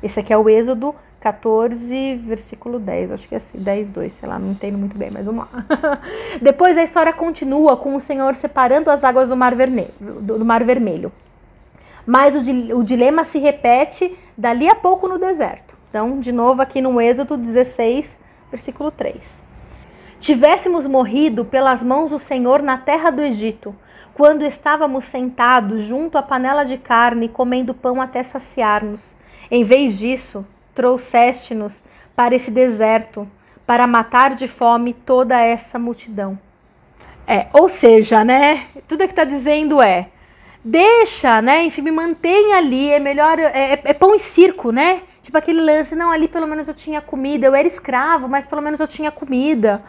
Esse 0.03 0.21
aqui 0.21 0.33
é 0.33 0.39
o 0.39 0.49
Êxodo 0.49 0.95
14, 1.25 2.17
versículo 2.17 2.79
10, 2.79 3.13
acho 3.13 3.27
que 3.27 3.35
é 3.35 3.39
assim, 3.39 3.57
10, 3.57 3.87
2, 3.89 4.13
sei 4.13 4.29
lá, 4.29 4.39
não 4.39 4.51
entendo 4.51 4.77
muito 4.77 4.97
bem, 4.97 5.11
mas 5.11 5.25
vamos 5.25 5.47
lá. 5.51 5.65
Depois 6.41 6.77
a 6.77 6.83
história 6.83 7.15
continua 7.15 7.79
com 7.79 7.97
o 7.97 8.01
Senhor 8.01 8.35
separando 8.35 8.91
as 8.91 9.03
águas 9.03 9.31
do 9.31 9.37
Mar. 9.37 9.55
Do 9.99 10.45
mar 10.45 10.63
vermelho. 10.63 11.11
Mas 12.07 12.35
o, 12.35 12.79
o 12.79 12.85
dilema 12.85 13.25
se 13.25 13.39
repete 13.39 14.17
dali 14.37 14.69
a 14.69 14.75
pouco 14.75 15.09
no 15.09 15.19
deserto. 15.19 15.77
Então, 15.89 16.19
de 16.19 16.33
novo 16.33 16.61
aqui 16.61 16.81
no 16.81 17.01
Êxodo 17.01 17.37
16, 17.37 18.21
versículo 18.51 18.91
3. 18.91 19.17
Tivéssemos 20.21 20.87
morrido 20.87 21.45
pelas 21.45 21.83
mãos 21.83 22.11
do 22.11 22.19
Senhor 22.19 22.63
na 22.63 22.79
terra 22.79 23.11
do 23.11 23.23
Egito, 23.23 23.75
quando 24.15 24.45
estávamos 24.45 25.05
sentados 25.05 25.83
junto 25.83 26.17
à 26.17 26.23
panela 26.23 26.65
de 26.65 26.79
carne, 26.79 27.29
comendo 27.29 27.75
pão 27.75 28.01
até 28.01 28.23
saciar-nos. 28.23 29.15
Em 29.51 29.65
vez 29.65 29.99
disso, 29.99 30.47
trouxeste-nos 30.75 31.83
para 32.17 32.35
esse 32.35 32.51
deserto, 32.51 33.29
para 33.67 33.87
matar 33.87 34.35
de 34.35 34.49
fome 34.49 34.95
toda 34.95 35.41
essa 35.41 35.79
multidão. 35.79 36.39
É, 37.27 37.47
ou 37.53 37.69
seja, 37.69 38.25
né? 38.25 38.67
Tudo 38.87 39.05
que 39.05 39.13
está 39.13 39.25
dizendo 39.25 39.83
é 39.83 40.09
deixa, 40.65 41.43
né? 41.43 41.65
Enfim, 41.65 41.83
me 41.83 41.91
mantenha 41.91 42.57
ali, 42.57 42.91
é 42.91 42.99
melhor, 42.99 43.39
é, 43.39 43.45
é, 43.45 43.81
é, 43.85 43.93
pão 43.93 44.15
e 44.15 44.19
circo, 44.19 44.73
né? 44.73 45.03
Tipo 45.23 45.37
aquele 45.37 45.61
lance, 45.61 45.95
não, 45.95 46.11
ali 46.11 46.27
pelo 46.27 46.47
menos 46.47 46.67
eu 46.67 46.75
tinha 46.75 47.01
comida, 47.01 47.47
eu 47.47 47.55
era 47.55 47.69
escravo, 47.69 48.29
mas 48.29 48.47
pelo 48.47 48.63
menos 48.63 48.81
eu 48.81 48.89
tinha 48.89 49.11
comida. 49.11 49.83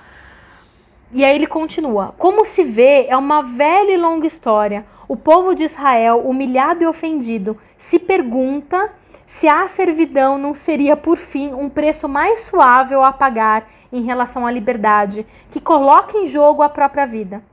E 1.12 1.24
aí 1.24 1.36
ele 1.36 1.48
continua: 1.48 2.14
Como 2.18 2.46
se 2.46 2.64
vê, 2.64 3.06
é 3.08 3.16
uma 3.16 3.42
velha 3.42 3.92
e 3.92 3.98
longa 3.98 4.28
história. 4.28 4.86
O 5.08 5.16
povo 5.16 5.54
de 5.54 5.64
Israel, 5.64 6.22
humilhado 6.26 6.84
e 6.84 6.88
ofendido, 6.88 7.58
se 7.78 8.00
pergunta 8.00 8.92
se 9.28 9.48
a 9.48 9.68
servidão 9.68 10.38
não 10.38 10.54
seria, 10.54 10.98
por 10.98 11.18
fim, 11.18 11.54
um 11.54 11.70
preço 11.70 12.10
mais 12.10 12.42
suave 12.42 12.96
a 12.96 13.12
pagar 13.12 13.68
em 13.92 14.04
relação 14.04 14.46
à 14.46 14.52
liberdade, 14.52 15.26
que 15.52 15.60
coloca 15.60 16.18
em 16.18 16.26
jogo 16.26 16.62
a 16.62 16.70
própria 16.70 17.06
vida. 17.06 17.44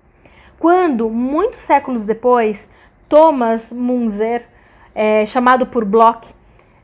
Quando, 0.58 1.10
muitos 1.10 1.60
séculos 1.60 2.04
depois, 2.04 2.70
Thomas 3.12 3.70
Munzer, 3.70 4.46
é, 4.94 5.26
chamado 5.26 5.66
por 5.66 5.84
Bloch 5.84 6.26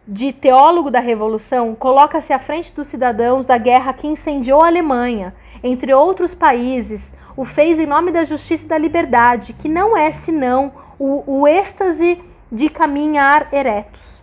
de 0.07 0.31
teólogo 0.31 0.91
da 0.91 1.01
Revolução, 1.01 1.75
coloca-se 1.75 2.35
à 2.35 2.39
frente 2.39 2.71
dos 2.75 2.87
cidadãos 2.87 3.47
da 3.47 3.57
guerra 3.57 3.95
que 3.95 4.07
incendiou 4.07 4.61
a 4.61 4.67
Alemanha, 4.67 5.35
entre 5.65 5.95
outros 5.95 6.35
países, 6.35 7.15
o 7.35 7.47
fez 7.47 7.81
em 7.81 7.87
nome 7.87 8.13
da 8.13 8.25
justiça 8.25 8.67
e 8.67 8.69
da 8.69 8.77
liberdade, 8.77 9.55
que 9.55 9.71
não 9.71 9.97
é 9.97 10.13
senão 10.13 10.71
o, 10.99 11.41
o 11.41 11.49
êxtase 11.49 12.21
de 12.53 12.69
caminhar 12.69 13.49
eretos. 13.51 14.23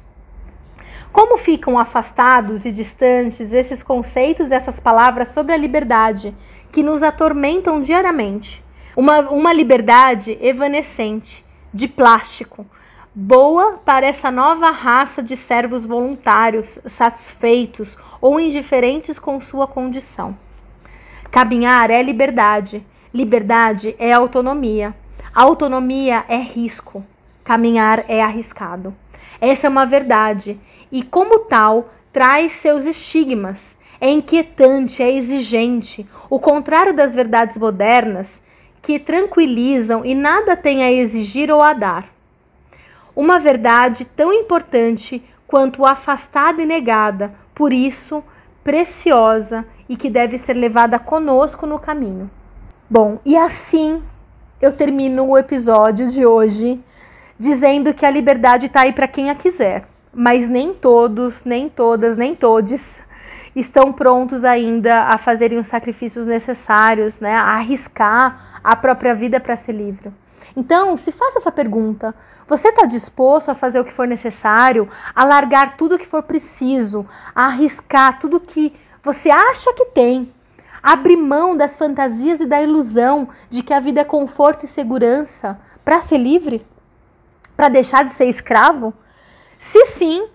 Como 1.11 1.39
ficam 1.39 1.79
afastados 1.79 2.65
e 2.65 2.71
distantes 2.71 3.51
esses 3.51 3.81
conceitos 3.81 4.51
essas 4.51 4.79
palavras 4.79 5.29
sobre 5.29 5.53
a 5.53 5.57
liberdade 5.57 6.35
que 6.71 6.83
nos 6.83 7.01
atormentam 7.01 7.81
diariamente? 7.81 8.63
Uma, 8.95 9.21
uma 9.21 9.51
liberdade 9.51 10.37
evanescente, 10.39 11.44
de 11.75 11.89
plástico, 11.89 12.65
boa 13.13 13.73
para 13.83 14.05
essa 14.05 14.31
nova 14.31 14.71
raça 14.71 15.21
de 15.21 15.35
servos 15.35 15.85
voluntários, 15.85 16.79
satisfeitos 16.85 17.97
ou 18.21 18.39
indiferentes 18.39 19.19
com 19.19 19.41
sua 19.41 19.67
condição. 19.67 20.37
Caminhar 21.29 21.91
é 21.91 22.01
liberdade, 22.01 22.81
liberdade 23.13 23.93
é 23.99 24.13
autonomia, 24.13 24.95
autonomia 25.33 26.23
é 26.29 26.37
risco, 26.37 27.05
caminhar 27.43 28.05
é 28.07 28.21
arriscado. 28.21 28.95
Essa 29.41 29.67
é 29.67 29.69
uma 29.69 29.85
verdade 29.85 30.57
e, 30.89 31.03
como 31.03 31.39
tal, 31.39 31.89
traz 32.13 32.53
seus 32.53 32.85
estigmas. 32.85 33.75
É 33.99 34.09
inquietante, 34.09 35.03
é 35.03 35.11
exigente, 35.11 36.07
o 36.29 36.39
contrário 36.39 36.93
das 36.93 37.13
verdades 37.13 37.57
modernas 37.57 38.41
que 38.85 38.99
tranquilizam 38.99 40.05
e 40.05 40.13
nada 40.13 40.55
tem 40.55 40.83
a 40.83 40.91
exigir 40.91 41.49
ou 41.49 41.61
a 41.61 41.73
dar. 41.73 42.05
Uma 43.15 43.39
verdade 43.39 44.05
tão 44.15 44.31
importante 44.31 45.23
quanto 45.47 45.85
afastada 45.85 46.61
e 46.61 46.65
negada, 46.65 47.33
por 47.55 47.73
isso 47.73 48.23
preciosa 48.63 49.65
e 49.89 49.97
que 49.97 50.09
deve 50.09 50.37
ser 50.37 50.53
levada 50.53 50.99
conosco 50.99 51.65
no 51.65 51.79
caminho. 51.79 52.29
Bom, 52.87 53.19
e 53.25 53.35
assim 53.35 54.03
eu 54.61 54.71
termino 54.71 55.25
o 55.25 55.37
episódio 55.37 56.09
de 56.11 56.23
hoje 56.23 56.79
dizendo 57.39 57.93
que 57.93 58.05
a 58.05 58.11
liberdade 58.11 58.67
está 58.67 58.81
aí 58.81 58.93
para 58.93 59.07
quem 59.07 59.31
a 59.31 59.35
quiser 59.35 59.87
mas 60.15 60.47
nem 60.47 60.73
todos, 60.73 61.43
nem 61.43 61.67
todas, 61.67 62.15
nem 62.15 62.33
todos 62.33 62.99
estão 63.53 63.91
prontos 63.91 64.45
ainda 64.45 65.03
a 65.03 65.17
fazerem 65.17 65.57
os 65.57 65.67
sacrifícios 65.67 66.25
necessários, 66.25 67.19
né, 67.19 67.33
a 67.35 67.55
arriscar 67.55 68.54
a 68.65 68.75
própria 68.75 69.13
vida 69.13 69.39
para 69.39 69.55
ser 69.55 69.73
livre. 69.73 70.11
Então, 70.57 70.97
se 70.97 71.11
faça 71.11 71.37
essa 71.37 71.51
pergunta: 71.51 72.15
você 72.47 72.69
está 72.69 72.87
disposto 72.87 73.49
a 73.49 73.55
fazer 73.55 73.79
o 73.79 73.85
que 73.85 73.93
for 73.93 74.07
necessário, 74.07 74.89
a 75.15 75.23
largar 75.23 75.77
tudo 75.77 75.95
o 75.95 75.99
que 75.99 76.07
for 76.07 76.23
preciso, 76.23 77.05
a 77.35 77.45
arriscar 77.45 78.19
tudo 78.19 78.39
que 78.39 78.73
você 79.03 79.29
acha 79.29 79.71
que 79.73 79.85
tem, 79.85 80.33
abrir 80.81 81.15
mão 81.15 81.55
das 81.55 81.77
fantasias 81.77 82.39
e 82.39 82.45
da 82.47 82.59
ilusão 82.59 83.29
de 83.51 83.61
que 83.61 83.73
a 83.73 83.79
vida 83.79 84.01
é 84.01 84.03
conforto 84.03 84.65
e 84.65 84.67
segurança 84.67 85.59
para 85.83 86.01
ser 86.01 86.17
livre? 86.17 86.65
Para 87.55 87.69
deixar 87.69 88.03
de 88.03 88.11
ser 88.11 88.25
escravo? 88.25 88.93
Se 89.59 89.85
sim, 89.85 90.27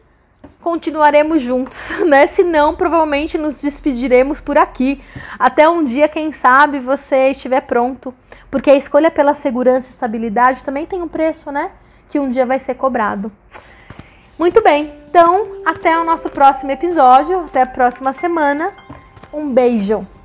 continuaremos 0.63 1.43
juntos, 1.43 1.91
né? 2.07 2.27
Se 2.27 2.43
não, 2.43 2.75
provavelmente 2.75 3.39
nos 3.39 3.61
despediremos 3.61 4.41
por 4.41 4.59
aqui. 4.59 5.03
Até 5.39 5.69
um 5.69 5.83
dia, 5.83 6.09
quem 6.09 6.33
sabe, 6.33 6.79
você 6.79 7.31
estiver 7.31 7.63
pronto. 7.63 8.15
Porque 8.51 8.71
a 8.71 8.77
escolha 8.77 9.11
pela 9.11 9.35
segurança 9.35 9.89
e 9.89 9.91
estabilidade 9.91 10.65
também 10.65 10.87
tem 10.87 11.03
um 11.03 11.09
preço, 11.09 11.51
né? 11.53 11.71
Que 12.09 12.19
um 12.19 12.29
dia 12.29 12.45
vai 12.45 12.59
ser 12.59 12.75
cobrado. 12.75 13.31
Muito 14.39 14.63
bem, 14.63 14.95
então 15.09 15.63
até 15.67 15.99
o 15.99 16.05
nosso 16.05 16.31
próximo 16.31 16.71
episódio, 16.71 17.41
até 17.41 17.63
a 17.63 17.67
próxima 17.67 18.13
semana. 18.13 18.73
Um 19.33 19.53
beijo! 19.53 20.20